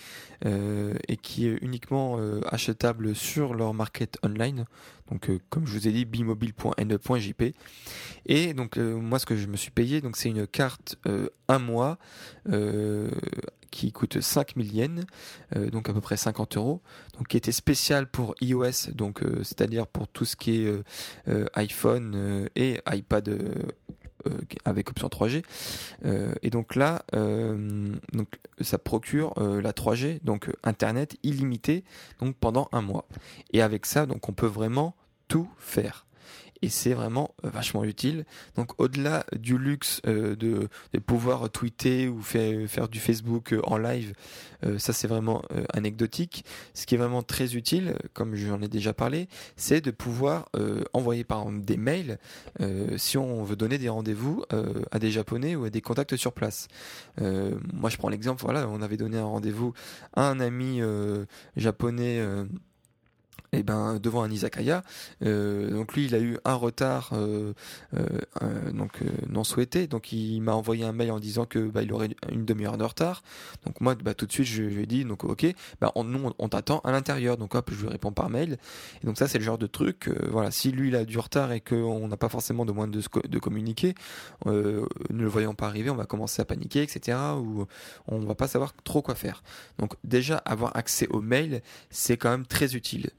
et 0.45 1.17
qui 1.17 1.47
est 1.47 1.57
uniquement 1.61 2.17
achetable 2.45 3.13
sur 3.13 3.53
leur 3.53 3.73
market 3.73 4.17
online. 4.23 4.65
Donc 5.11 5.29
comme 5.49 5.65
je 5.65 5.73
vous 5.73 5.87
ai 5.87 5.91
dit 5.91 6.05
bimobile.ne.jp 6.05 7.53
et 8.27 8.53
donc 8.53 8.77
moi 8.77 9.19
ce 9.19 9.25
que 9.25 9.35
je 9.35 9.47
me 9.47 9.57
suis 9.57 9.71
payé 9.71 10.01
donc 10.01 10.15
c'est 10.15 10.29
une 10.29 10.47
carte 10.47 10.97
un 11.49 11.59
mois 11.59 11.97
euh, 12.49 13.09
qui 13.71 13.91
coûte 13.91 14.21
5000 14.21 14.73
yens, 14.73 15.05
euh, 15.55 15.69
donc 15.69 15.89
à 15.89 15.93
peu 15.93 16.01
près 16.01 16.15
50 16.15 16.57
euros, 16.57 16.81
donc 17.17 17.27
qui 17.27 17.37
était 17.37 17.51
spécial 17.51 18.07
pour 18.07 18.35
iOS, 18.39 18.91
donc 18.93 19.21
euh, 19.21 19.43
c'est-à-dire 19.43 19.85
pour 19.85 20.07
tout 20.07 20.25
ce 20.25 20.35
qui 20.35 20.65
est 20.65 20.83
iPhone 21.55 22.47
et 22.55 22.79
iPad 22.91 23.39
avec 24.65 24.89
option 24.89 25.07
3G. 25.07 25.43
et 26.41 26.49
donc 26.49 26.75
là, 26.75 27.03
donc 27.13 28.39
ça 28.61 28.77
procure 28.77 29.33
la 29.37 29.71
3G, 29.71 30.19
donc 30.23 30.49
Internet 30.63 31.17
illimité, 31.23 31.83
donc 32.19 32.35
pendant 32.35 32.69
un 32.71 32.81
mois. 32.81 33.07
Et 33.53 33.61
avec 33.61 33.85
ça, 33.85 34.05
donc 34.05 34.27
on 34.29 34.33
peut 34.33 34.47
vraiment 34.47 34.95
tout 35.27 35.49
faire 35.57 36.05
et 36.61 36.69
c'est 36.69 36.93
vraiment 36.93 37.33
euh, 37.45 37.49
vachement 37.49 37.83
utile. 37.83 38.25
Donc 38.55 38.79
au-delà 38.79 39.25
du 39.35 39.57
luxe 39.57 40.01
euh, 40.07 40.35
de, 40.35 40.67
de, 40.93 40.99
pouvoir 40.99 41.49
tweeter 41.49 42.07
ou 42.07 42.21
faire, 42.21 42.87
du 42.89 42.99
Facebook 42.99 43.53
euh, 43.53 43.61
en 43.63 43.77
live, 43.77 44.13
ça 44.77 44.91
c'est 44.91 45.07
vraiment 45.07 45.41
anecdotique. 45.71 46.43
Ce 46.73 46.85
qui 46.85 46.95
est 46.95 46.97
vraiment 46.97 47.23
très 47.23 47.55
utile, 47.55 47.95
comme 48.13 48.35
j'en 48.35 48.61
ai 48.61 48.67
déjà 48.67 48.93
parlé, 48.93 49.29
c'est 49.55 49.79
de 49.79 49.89
pouvoir 49.89 50.49
envoyer 50.91 51.23
par 51.23 51.39
exemple 51.39 51.63
des 51.63 51.77
mails 51.77 52.19
si 52.97 53.17
on 53.17 53.41
veut 53.45 53.55
donner 53.55 53.77
des 53.77 53.87
rendez-vous 53.87 54.43
à 54.91 54.99
des 54.99 55.11
Japonais 55.11 55.55
ou 55.55 55.63
à 55.63 55.69
des 55.69 55.79
contacts 55.79 56.17
sur 56.17 56.33
place. 56.33 56.67
moi 57.17 57.89
je 57.89 57.95
prends 57.95 58.09
l'exemple, 58.09 58.43
voilà, 58.43 58.67
on 58.67 58.81
avait 58.81 58.97
donné 58.97 59.17
un 59.17 59.25
rendez-vous 59.25 59.73
à 60.13 60.27
un 60.27 60.41
ami 60.41 60.81
japonais 61.55 62.21
eh 63.51 63.63
ben 63.63 63.99
devant 63.99 64.21
un 64.23 64.31
izakaya. 64.31 64.83
Euh, 65.23 65.71
donc 65.71 65.93
lui 65.93 66.05
il 66.05 66.15
a 66.15 66.19
eu 66.19 66.37
un 66.45 66.53
retard 66.53 67.11
euh, 67.13 67.53
euh, 67.95 68.71
donc 68.71 68.99
non 69.27 69.43
souhaité. 69.43 69.87
Donc 69.87 70.11
il 70.11 70.39
m'a 70.41 70.53
envoyé 70.53 70.85
un 70.85 70.91
mail 70.91 71.11
en 71.11 71.19
disant 71.19 71.45
que 71.45 71.59
bah, 71.59 71.81
il 71.81 71.91
aurait 71.93 72.09
une 72.31 72.45
demi-heure 72.45 72.77
de 72.77 72.83
retard. 72.83 73.23
Donc 73.65 73.81
moi 73.81 73.95
bah, 73.95 74.13
tout 74.13 74.25
de 74.25 74.31
suite 74.31 74.45
je, 74.45 74.63
lui 74.63 74.83
ai 74.83 74.85
dit 74.85 75.05
donc 75.05 75.23
ok 75.23 75.47
bah 75.81 75.91
on, 75.95 76.03
nous 76.03 76.31
on 76.37 76.49
t'attend 76.49 76.79
à 76.79 76.91
l'intérieur. 76.91 77.37
Donc 77.37 77.55
hop 77.55 77.71
je 77.73 77.81
lui 77.81 77.89
réponds 77.89 78.11
par 78.11 78.29
mail. 78.29 78.57
Et 79.01 79.07
donc 79.07 79.17
ça 79.17 79.27
c'est 79.27 79.39
le 79.39 79.43
genre 79.43 79.57
de 79.57 79.67
truc 79.67 80.09
voilà. 80.29 80.51
Si 80.51 80.71
lui 80.71 80.89
il 80.89 80.95
a 80.95 81.05
du 81.05 81.17
retard 81.17 81.51
et 81.51 81.61
qu'on 81.61 82.07
n'a 82.07 82.17
pas 82.17 82.29
forcément 82.29 82.65
de 82.65 82.71
moyens 82.71 82.95
de, 82.95 83.27
de 83.27 83.39
communiquer 83.39 83.95
ne 84.45 84.83
le 85.09 85.27
voyant 85.27 85.53
pas 85.53 85.67
arriver 85.67 85.89
on 85.89 85.95
va 85.95 86.05
commencer 86.05 86.41
à 86.41 86.45
paniquer 86.45 86.81
etc 86.81 87.17
ou 87.37 87.65
on 88.07 88.19
va 88.19 88.35
pas 88.35 88.47
savoir 88.47 88.73
trop 88.83 89.01
quoi 89.01 89.15
faire. 89.15 89.43
Donc 89.79 89.93
déjà 90.03 90.37
avoir 90.37 90.75
accès 90.75 91.07
au 91.09 91.21
mail 91.21 91.61
c'est 91.89 92.17
quand 92.17 92.29
même 92.29 92.45
très 92.45 92.75
utile 92.75 93.09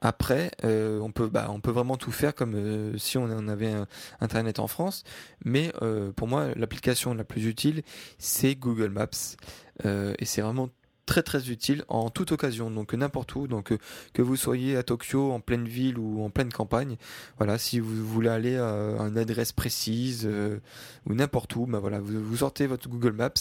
après, 0.00 0.50
euh, 0.64 1.00
on 1.00 1.12
peut, 1.12 1.28
bah, 1.28 1.48
on 1.50 1.60
peut 1.60 1.70
vraiment 1.70 1.96
tout 1.96 2.10
faire 2.12 2.34
comme 2.34 2.54
euh, 2.54 2.98
si 2.98 3.18
on 3.18 3.48
avait 3.48 3.72
internet 4.20 4.58
en 4.58 4.66
France. 4.66 5.04
Mais 5.44 5.72
euh, 5.82 6.12
pour 6.12 6.28
moi, 6.28 6.48
l'application 6.56 7.14
la 7.14 7.24
plus 7.24 7.46
utile, 7.46 7.82
c'est 8.18 8.54
Google 8.54 8.90
Maps, 8.90 9.36
et 9.84 10.24
c'est 10.24 10.42
vraiment 10.42 10.68
très 11.06 11.22
très 11.22 11.50
utile 11.50 11.84
en 11.88 12.10
toute 12.10 12.32
occasion, 12.32 12.70
donc 12.70 12.94
n'importe 12.94 13.34
où, 13.34 13.46
donc 13.46 13.72
euh, 13.72 13.78
que 14.12 14.22
vous 14.22 14.36
soyez 14.36 14.76
à 14.76 14.82
Tokyo, 14.82 15.32
en 15.32 15.40
pleine 15.40 15.66
ville 15.66 15.98
ou 15.98 16.22
en 16.22 16.30
pleine 16.30 16.52
campagne, 16.52 16.96
voilà, 17.38 17.58
si 17.58 17.80
vous 17.80 18.06
voulez 18.06 18.28
aller 18.28 18.56
à 18.56 18.96
une 19.00 19.18
adresse 19.18 19.52
précise 19.52 20.22
euh, 20.24 20.58
ou 21.06 21.14
n'importe 21.14 21.54
où, 21.56 21.66
bah 21.66 21.80
voilà, 21.80 22.00
vous, 22.00 22.36
sortez 22.36 22.66
votre 22.66 22.88
Google 22.88 23.12
Maps, 23.12 23.32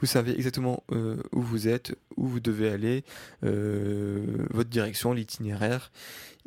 vous 0.00 0.06
savez 0.06 0.32
exactement 0.32 0.84
euh, 0.92 1.16
où 1.32 1.42
vous 1.42 1.68
êtes, 1.68 1.96
où 2.16 2.26
vous 2.26 2.40
devez 2.40 2.70
aller, 2.70 3.04
votre 3.42 4.70
direction, 4.70 5.12
l'itinéraire, 5.12 5.90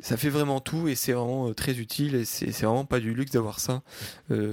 ça 0.02 0.16
fait 0.18 0.28
vraiment 0.28 0.60
tout 0.60 0.88
et 0.88 0.94
c'est 0.94 1.12
vraiment 1.12 1.54
très 1.54 1.78
utile 1.78 2.14
et 2.14 2.24
c'est 2.24 2.50
vraiment 2.50 2.84
pas 2.84 3.00
du 3.00 3.14
luxe 3.14 3.32
d'avoir 3.32 3.60
ça, 3.60 3.82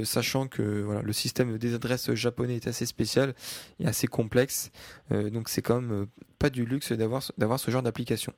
sachant 0.03 0.47
que 0.47 0.81
voilà 0.81 1.01
le 1.01 1.13
système 1.13 1.57
des 1.57 1.73
adresses 1.73 2.13
japonais 2.13 2.55
est 2.55 2.67
assez 2.67 2.85
spécial 2.85 3.33
et 3.79 3.87
assez 3.87 4.07
complexe, 4.07 4.71
donc 5.11 5.49
c'est 5.49 5.61
quand 5.61 5.81
même 5.81 6.07
pas 6.39 6.49
du 6.49 6.65
luxe 6.65 6.93
d'avoir 6.93 7.21
d'avoir 7.37 7.59
ce 7.59 7.69
genre 7.69 7.83
d'application. 7.83 8.33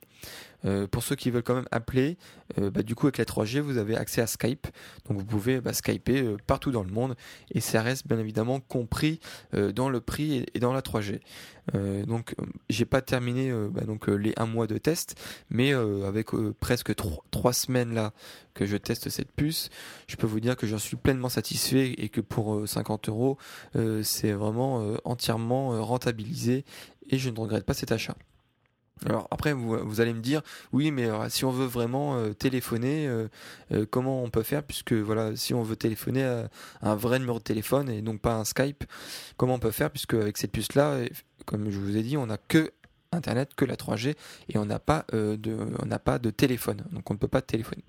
Euh, 0.64 0.86
pour 0.86 1.02
ceux 1.02 1.16
qui 1.16 1.30
veulent 1.30 1.42
quand 1.42 1.54
même 1.54 1.68
appeler, 1.70 2.18
euh, 2.58 2.70
bah, 2.70 2.82
du 2.82 2.94
coup 2.94 3.06
avec 3.06 3.18
la 3.18 3.24
3G 3.24 3.60
vous 3.60 3.78
avez 3.78 3.96
accès 3.96 4.20
à 4.20 4.26
Skype, 4.26 4.66
donc 5.08 5.18
vous 5.18 5.24
pouvez 5.24 5.60
bah, 5.60 5.72
skyper 5.72 6.20
euh, 6.20 6.36
partout 6.46 6.72
dans 6.72 6.82
le 6.82 6.90
monde 6.90 7.14
et 7.52 7.60
ça 7.60 7.80
reste 7.80 8.06
bien 8.06 8.18
évidemment 8.18 8.60
compris 8.60 9.20
dans 9.52 9.88
le 9.88 10.00
prix 10.00 10.44
et, 10.54 10.58
dans 10.58 10.72
la 10.72 10.80
3G. 10.80 11.20
Donc 11.72 12.34
j'ai 12.68 12.84
pas 12.84 13.00
terminé 13.02 13.52
bah, 13.70 13.82
donc 13.82 14.08
les 14.08 14.32
un 14.36 14.46
mois 14.46 14.66
de 14.66 14.78
test, 14.78 15.14
mais 15.50 15.72
avec 15.72 16.30
presque 16.58 16.92
trois 17.30 17.52
semaines 17.52 17.94
là 17.94 18.12
que 18.54 18.66
je 18.66 18.76
teste 18.76 19.08
cette 19.10 19.32
puce, 19.32 19.70
je 20.08 20.16
peux 20.16 20.26
vous 20.26 20.40
dire 20.40 20.56
que 20.56 20.66
j'en 20.66 20.78
suis 20.78 20.96
pleinement 20.96 21.28
satisfait 21.28 21.94
et 21.98 22.08
que 22.08 22.20
pour 22.20 22.68
50 22.68 23.08
euros 23.08 23.38
c'est 24.02 24.32
vraiment 24.32 24.96
entièrement 25.04 25.82
rentabilisé 25.84 26.64
et 27.08 27.18
je 27.18 27.30
ne 27.30 27.38
regrette 27.38 27.64
pas 27.64 27.74
cet 27.74 27.92
achat. 27.92 28.16
Alors 29.06 29.26
après, 29.30 29.52
vous, 29.52 30.00
allez 30.00 30.12
me 30.12 30.20
dire, 30.20 30.42
oui, 30.72 30.90
mais 30.90 31.08
si 31.28 31.44
on 31.44 31.50
veut 31.50 31.66
vraiment 31.66 32.16
euh, 32.16 32.32
téléphoner, 32.34 33.08
euh, 33.08 33.28
euh, 33.72 33.84
comment 33.88 34.22
on 34.22 34.30
peut 34.30 34.42
faire 34.42 34.62
Puisque 34.62 34.92
voilà, 34.92 35.34
si 35.34 35.54
on 35.54 35.62
veut 35.62 35.76
téléphoner 35.76 36.22
à, 36.22 36.48
un 36.82 36.94
vrai 36.94 37.18
numéro 37.18 37.38
de 37.38 37.42
téléphone 37.42 37.90
et 37.90 38.00
donc 38.00 38.20
pas 38.20 38.36
un 38.36 38.44
Skype, 38.44 38.84
comment 39.36 39.54
on 39.54 39.58
peut 39.58 39.72
faire 39.72 39.90
Puisque 39.90 40.14
avec 40.14 40.38
cette 40.38 40.52
puce-là, 40.52 40.98
comme 41.46 41.70
je 41.70 41.78
vous 41.78 41.96
ai 41.96 42.02
dit, 42.02 42.16
on 42.16 42.26
n'a 42.26 42.38
que 42.38 42.72
Internet, 43.14 43.50
que 43.54 43.66
la 43.66 43.76
3G 43.76 44.14
et 44.48 44.58
on 44.58 44.64
n'a 44.64 44.78
pas 44.78 45.04
de, 45.12 45.56
on 45.80 45.84
n'a 45.86 45.98
pas 45.98 46.18
de 46.18 46.30
téléphone, 46.30 46.82
donc 46.92 47.10
on 47.10 47.14
ne 47.14 47.18
peut 47.18 47.28
pas 47.28 47.42
téléphoner. 47.42 47.84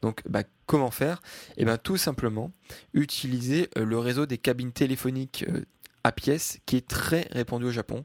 Donc, 0.00 0.22
bah, 0.28 0.44
comment 0.66 0.92
faire? 0.92 1.20
Eh 1.56 1.64
bien, 1.64 1.76
tout 1.76 1.96
simplement 1.96 2.52
utiliser 2.94 3.68
le 3.74 3.98
réseau 3.98 4.26
des 4.26 4.38
cabines 4.38 4.70
téléphoniques 4.70 5.44
à 6.04 6.12
pièces 6.12 6.60
qui 6.66 6.76
est 6.76 6.86
très 6.86 7.28
répandu 7.30 7.66
au 7.66 7.70
Japon, 7.70 8.02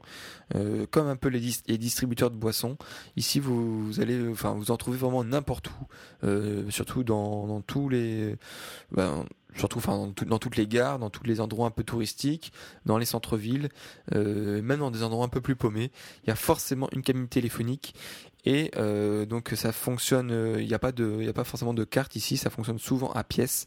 euh, 0.54 0.86
comme 0.90 1.06
un 1.06 1.16
peu 1.16 1.28
les, 1.28 1.40
distributeurs 1.78 2.30
de 2.30 2.36
boissons. 2.36 2.76
Ici, 3.16 3.40
vous, 3.40 4.00
allez, 4.00 4.28
enfin, 4.28 4.52
vous 4.52 4.70
en 4.70 4.76
trouvez 4.76 4.98
vraiment 4.98 5.24
n'importe 5.24 5.68
où, 5.68 5.86
euh, 6.24 6.70
surtout 6.70 7.04
dans, 7.04 7.60
tous 7.62 7.88
les, 7.88 8.36
ben, 8.92 9.24
surtout, 9.56 9.78
enfin, 9.78 10.12
dans, 10.26 10.38
toutes 10.38 10.56
les 10.56 10.66
gares, 10.66 10.98
dans 10.98 11.10
tous 11.10 11.24
les 11.24 11.40
endroits 11.40 11.66
un 11.66 11.70
peu 11.70 11.84
touristiques, 11.84 12.52
dans 12.84 12.98
les 12.98 13.06
centres-villes, 13.06 13.68
euh, 14.14 14.62
même 14.62 14.80
dans 14.80 14.90
des 14.90 15.02
endroits 15.02 15.24
un 15.24 15.28
peu 15.28 15.40
plus 15.40 15.56
paumés. 15.56 15.90
Il 16.24 16.28
y 16.28 16.30
a 16.30 16.36
forcément 16.36 16.88
une 16.92 17.02
cabine 17.02 17.28
téléphonique 17.28 17.94
et 18.44 18.70
donc 19.28 19.52
ça 19.56 19.72
fonctionne. 19.72 20.30
Il 20.60 20.68
n'y 20.68 20.74
a 20.74 20.78
pas 20.78 20.92
de, 20.92 21.18
il 21.20 21.28
a 21.28 21.32
pas 21.32 21.42
forcément 21.42 21.74
de 21.74 21.82
carte 21.82 22.14
ici. 22.14 22.36
Ça 22.36 22.48
fonctionne 22.48 22.78
souvent 22.78 23.10
à 23.10 23.24
pièces. 23.24 23.66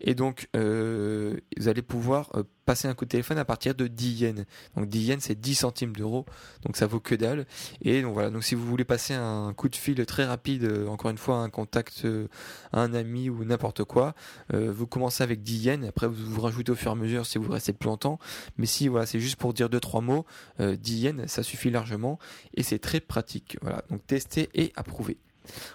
Et 0.00 0.14
donc 0.14 0.48
vous 0.54 1.68
allez 1.68 1.82
pouvoir 1.82 2.30
passer 2.66 2.88
un 2.88 2.94
coup 2.94 3.04
de 3.06 3.10
téléphone 3.10 3.38
à 3.38 3.44
partir 3.44 3.74
de 3.74 3.86
10 3.86 4.20
yens. 4.20 4.44
Donc 4.76 4.88
10 4.88 5.06
yens 5.06 5.24
c'est 5.24 5.40
10 5.40 5.54
centimes 5.54 5.94
d'euros, 5.94 6.26
donc 6.64 6.76
ça 6.76 6.86
vaut 6.86 7.00
que 7.00 7.14
dalle. 7.14 7.46
Et 7.80 8.02
donc 8.02 8.12
voilà, 8.12 8.28
donc 8.28 8.44
si 8.44 8.54
vous 8.54 8.66
voulez 8.66 8.84
passer 8.84 9.14
un 9.14 9.54
coup 9.54 9.68
de 9.68 9.76
fil 9.76 10.04
très 10.04 10.24
rapide, 10.24 10.64
euh, 10.64 10.86
encore 10.88 11.10
une 11.10 11.16
fois 11.16 11.36
un 11.36 11.48
contact, 11.48 12.02
euh, 12.04 12.28
un 12.72 12.92
ami 12.92 13.30
ou 13.30 13.44
n'importe 13.44 13.84
quoi, 13.84 14.14
euh, 14.52 14.70
vous 14.70 14.86
commencez 14.86 15.22
avec 15.22 15.42
10 15.42 15.64
yens, 15.64 15.86
après 15.86 16.08
vous 16.08 16.14
vous 16.14 16.40
rajoutez 16.40 16.72
au 16.72 16.74
fur 16.74 16.90
et 16.90 16.92
à 16.92 16.96
mesure 16.96 17.24
si 17.24 17.38
vous 17.38 17.50
restez 17.50 17.72
plus 17.72 17.88
longtemps. 17.88 18.18
Mais 18.58 18.66
si 18.66 18.88
voilà, 18.88 19.06
c'est 19.06 19.20
juste 19.20 19.36
pour 19.36 19.54
dire 19.54 19.70
deux 19.70 19.80
trois 19.80 20.00
mots, 20.00 20.26
10 20.58 20.98
yens 20.98 21.26
ça 21.26 21.42
suffit 21.42 21.70
largement 21.70 22.18
et 22.54 22.62
c'est 22.62 22.80
très 22.80 23.00
pratique. 23.00 23.56
Voilà, 23.62 23.84
donc 23.90 24.04
tester 24.06 24.50
et 24.54 24.72
approuver. 24.76 25.18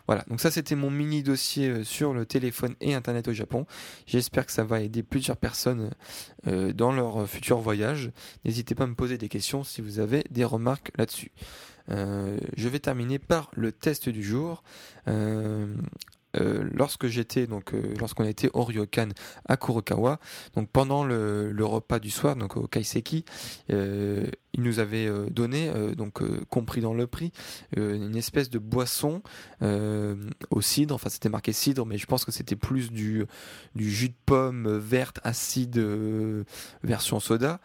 Voilà, 0.08 0.24
donc 0.28 0.42
ça 0.42 0.52
c'était 0.52 0.76
mon 0.76 0.90
mini 0.90 1.24
dossier 1.24 1.70
euh, 1.70 1.84
sur 1.84 2.14
le 2.14 2.26
téléphone 2.26 2.76
et 2.82 2.94
Internet 2.94 3.28
au 3.28 3.34
Japon. 3.34 3.66
J'espère 4.06 4.46
que 4.46 4.52
ça 4.52 4.64
va 4.64 4.82
aider 4.82 5.04
plusieurs 5.04 5.38
personnes 5.38 5.92
euh, 6.48 6.74
dans 6.74 6.92
leur 6.92 7.28
futur 7.28 7.60
voyage. 7.60 8.12
N'hésitez 8.46 8.76
pas 8.76 8.84
à 8.86 8.88
me 8.88 8.96
poser 8.96 9.18
des 9.18 9.30
questions 9.30 9.64
si 9.64 9.82
vous 9.82 10.00
avez 10.00 10.24
des 10.30 10.46
remarques 10.46 10.92
là-dessus. 10.98 11.32
Euh, 11.90 12.38
je 12.56 12.70
vais 12.70 12.80
terminer 12.80 13.20
par 13.20 13.50
le 13.54 13.72
test 13.72 14.10
du 14.10 14.24
jour. 14.24 14.64
euh, 15.08 15.68
lorsque 16.36 17.08
j'étais 17.08 17.48
donc 17.48 17.74
euh, 17.74 17.94
lorsqu'on 18.00 18.26
était 18.26 18.50
au 18.54 18.64
Ryokan 18.64 19.10
à 19.48 19.58
Kurokawa, 19.58 20.20
donc 20.56 20.70
pendant 20.70 21.04
le, 21.04 21.54
repas 21.62 22.00
du 22.00 22.10
soir, 22.10 22.36
donc 22.36 22.58
au 22.58 22.68
kaiseki, 22.68 23.26
euh, 23.72 24.28
il 24.54 24.64
nous 24.64 24.80
avait 24.80 25.08
euh, 25.08 25.30
donné, 25.30 25.70
euh, 25.70 25.96
donc 25.96 26.22
euh, 26.22 26.42
compris 26.50 26.82
dans 26.82 26.94
le 26.94 27.08
prix, 27.08 27.32
euh, 27.78 27.96
une 27.96 28.16
espèce 28.16 28.50
de 28.50 28.60
boisson 28.60 29.22
euh, 29.62 30.16
au 30.50 30.62
cidre. 30.62 30.96
Enfin, 30.96 31.10
c'était 31.10 31.30
marqué 31.30 31.54
cidre, 31.54 31.86
mais 31.86 31.98
je 31.98 32.06
pense 32.06 32.26
que 32.26 32.32
c'était 32.32 32.56
plus 32.56 32.92
du 32.92 33.26
du 33.76 33.90
jus 33.90 34.10
de 34.10 34.16
pomme 34.26 34.78
verte 34.78 35.20
acide 35.24 35.78
euh, 35.78 36.44
version 36.84 37.20
soda 37.20 37.62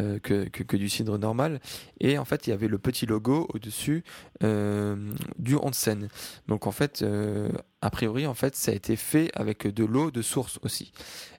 euh, 0.00 0.18
que, 0.20 0.48
que 0.48 0.62
que 0.62 0.76
du 0.76 0.88
cidre 0.88 1.18
normal. 1.18 1.60
Et 2.00 2.18
en 2.18 2.24
fait, 2.24 2.46
il 2.46 2.50
y 2.50 2.52
avait 2.52 2.68
le 2.68 2.78
petit 2.78 3.06
logo 3.06 3.48
au 3.52 3.58
dessus 3.58 4.04
euh, 4.44 4.96
du 5.38 5.56
onsen. 5.56 6.08
Donc 6.46 6.66
en 6.66 6.72
fait, 6.72 7.02
euh, 7.02 7.48
a 7.80 7.90
priori, 7.90 8.26
en 8.26 8.34
fait, 8.34 8.56
ça 8.56 8.72
a 8.72 8.74
été 8.74 8.96
fait 8.96 9.30
avec 9.34 9.66
de 9.66 9.84
l'eau 9.84 10.10
de 10.10 10.20
source 10.20 10.58
aussi. 10.62 10.92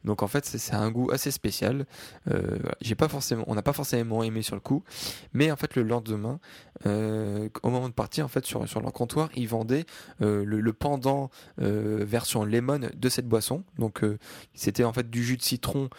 Donc 0.06 0.24
en 0.24 0.28
fait, 0.28 0.46
c'est 0.46 0.74
un 0.74 0.90
goût 0.90 1.12
assez 1.12 1.32
spécial. 1.32 1.86
Euh, 2.30 2.58
on 3.46 3.56
n'a 3.56 3.62
pas 3.62 3.74
forcément 3.74 4.24
aimé 4.24 4.42
sur 4.42 4.56
le 4.56 4.62
coup, 4.62 4.84
mais 5.34 5.52
en 5.52 5.58
fait, 5.58 5.76
le 5.76 5.84
lendemain, 5.84 6.40
euh, 6.86 7.50
au 7.64 7.70
moment 7.70 7.90
de 7.90 7.94
partir, 7.94 8.24
en 8.24 8.30
fait, 8.30 8.46
sur 8.46 8.68
sur 8.70 8.80
leur 8.82 8.94
comptoir, 8.94 9.30
ils 9.36 9.48
vendaient 9.48 9.86
euh, 10.22 10.46
le, 10.46 10.74
pendant 10.74 11.30
version 11.58 12.46
lemon 12.46 12.90
de 12.96 13.10
cette 13.10 13.28
boisson. 13.28 13.64
Donc 13.78 14.04
c'était 14.54 14.84
en 14.84 14.94
fait 14.94 15.10
du 15.10 15.24
jus 15.24 15.38
de 15.38 15.42
citron. 15.42 15.90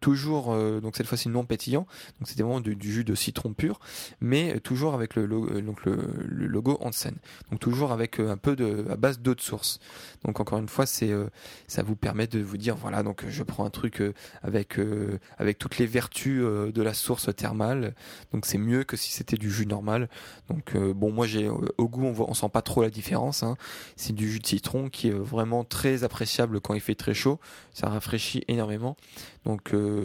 Toujours 0.00 0.52
euh, 0.52 0.80
donc 0.80 0.96
cette 0.96 1.06
fois-ci 1.06 1.28
non 1.28 1.44
pétillant 1.44 1.86
donc 2.18 2.28
c'était 2.28 2.42
vraiment 2.42 2.60
du, 2.60 2.76
jus 2.80 3.04
de 3.04 3.14
citron 3.14 3.54
pur 3.54 3.80
mais 4.20 4.60
toujours 4.60 4.94
avec 4.94 5.14
le, 5.16 5.26
lo- 5.26 5.48
euh, 5.50 5.62
donc 5.62 5.84
le, 5.84 5.96
logo 6.28 6.76
Hansen. 6.80 7.14
Donc 7.50 7.60
toujours 7.60 7.92
avec 7.92 8.20
euh, 8.20 8.30
un 8.30 8.36
peu 8.36 8.56
de 8.56 8.84
à 8.90 8.96
base 8.96 9.20
d'eau 9.20 9.34
de 9.34 9.40
source. 9.40 9.78
Donc 10.24 10.40
encore 10.40 10.58
une 10.58 10.68
fois 10.68 10.86
c'est 10.86 11.10
euh, 11.10 11.28
ça 11.66 11.82
vous 11.82 11.96
permet 11.96 12.26
de 12.26 12.40
vous 12.40 12.56
dire 12.56 12.76
voilà 12.76 13.02
donc 13.02 13.24
je 13.28 13.42
prends 13.42 13.64
un 13.64 13.70
truc 13.70 14.00
euh, 14.00 14.12
avec 14.42 14.78
euh, 14.78 15.18
avec 15.38 15.58
toutes 15.58 15.78
les 15.78 15.86
vertus 15.86 16.42
de 16.42 16.82
la 16.82 16.94
source 16.94 17.34
thermale. 17.34 17.94
Donc 18.32 18.46
c'est 18.46 18.58
mieux 18.58 18.84
que 18.84 18.96
si 18.96 19.12
c'était 19.12 19.36
du 19.36 19.50
jus 19.50 19.66
normal. 19.66 20.08
Donc 20.50 20.76
bon 20.76 21.10
moi 21.12 21.26
j'ai 21.26 21.48
au 21.48 21.88
goût 21.88 22.04
on 22.04 22.12
voit 22.12 22.26
on 22.28 22.34
sent 22.34 22.48
pas 22.52 22.62
trop 22.62 22.82
la 22.82 22.90
différence 22.90 23.42
hein. 23.42 23.56
c'est 23.96 24.12
du 24.14 24.30
jus 24.30 24.38
de 24.40 24.46
citron 24.46 24.88
qui 24.88 25.08
est 25.08 25.12
vraiment 25.12 25.64
très 25.64 26.04
appréciable 26.04 26.60
quand 26.60 26.74
il 26.74 26.80
fait 26.80 26.94
très 26.94 27.14
chaud. 27.14 27.40
Ça 27.72 27.88
rafraîchit 27.88 28.42
énormément. 28.48 28.96
Donc 29.44 29.74
euh, 29.74 29.95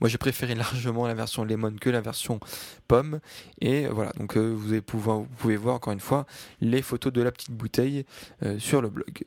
moi 0.00 0.08
j'ai 0.08 0.18
préféré 0.18 0.54
largement 0.56 1.06
la 1.06 1.14
version 1.14 1.44
lemon 1.44 1.74
que 1.80 1.90
la 1.90 2.00
version 2.00 2.40
pomme 2.86 3.20
et 3.60 3.86
euh, 3.86 3.90
voilà 3.92 4.12
donc 4.18 4.36
euh, 4.36 4.54
vous, 4.54 4.80
pouvez 4.82 5.56
voir 5.56 5.76
encore 5.76 5.92
une 5.92 6.00
fois 6.00 6.26
les 6.60 6.82
photos 6.82 7.12
de 7.12 7.22
la 7.22 7.32
petite 7.32 7.52
bouteille 7.52 8.04
euh, 8.42 8.58
sur 8.58 8.82
le 8.82 8.88
blog. 8.88 9.24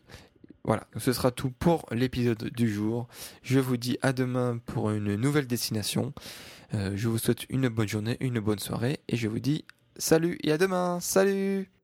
Voilà, 0.63 0.85
donc 0.93 1.01
ce 1.01 1.11
sera 1.11 1.31
tout 1.31 1.49
pour 1.49 1.85
l'épisode 1.91 2.51
du 2.51 2.71
jour. 2.71 3.07
Je 3.41 3.59
vous 3.59 3.77
dis 3.77 3.97
à 4.01 4.13
demain 4.13 4.59
pour 4.67 4.91
une 4.91 5.15
nouvelle 5.15 5.47
destination. 5.47 6.13
Euh, 6.73 6.93
je 6.95 7.07
vous 7.07 7.17
souhaite 7.17 7.45
une 7.49 7.67
bonne 7.67 7.87
journée, 7.87 8.17
une 8.19 8.39
bonne 8.39 8.59
soirée 8.59 8.99
et 9.07 9.17
je 9.17 9.27
vous 9.27 9.39
dis 9.39 9.65
salut 9.97 10.37
et 10.43 10.51
à 10.51 10.57
demain. 10.57 10.99
Salut 11.01 11.80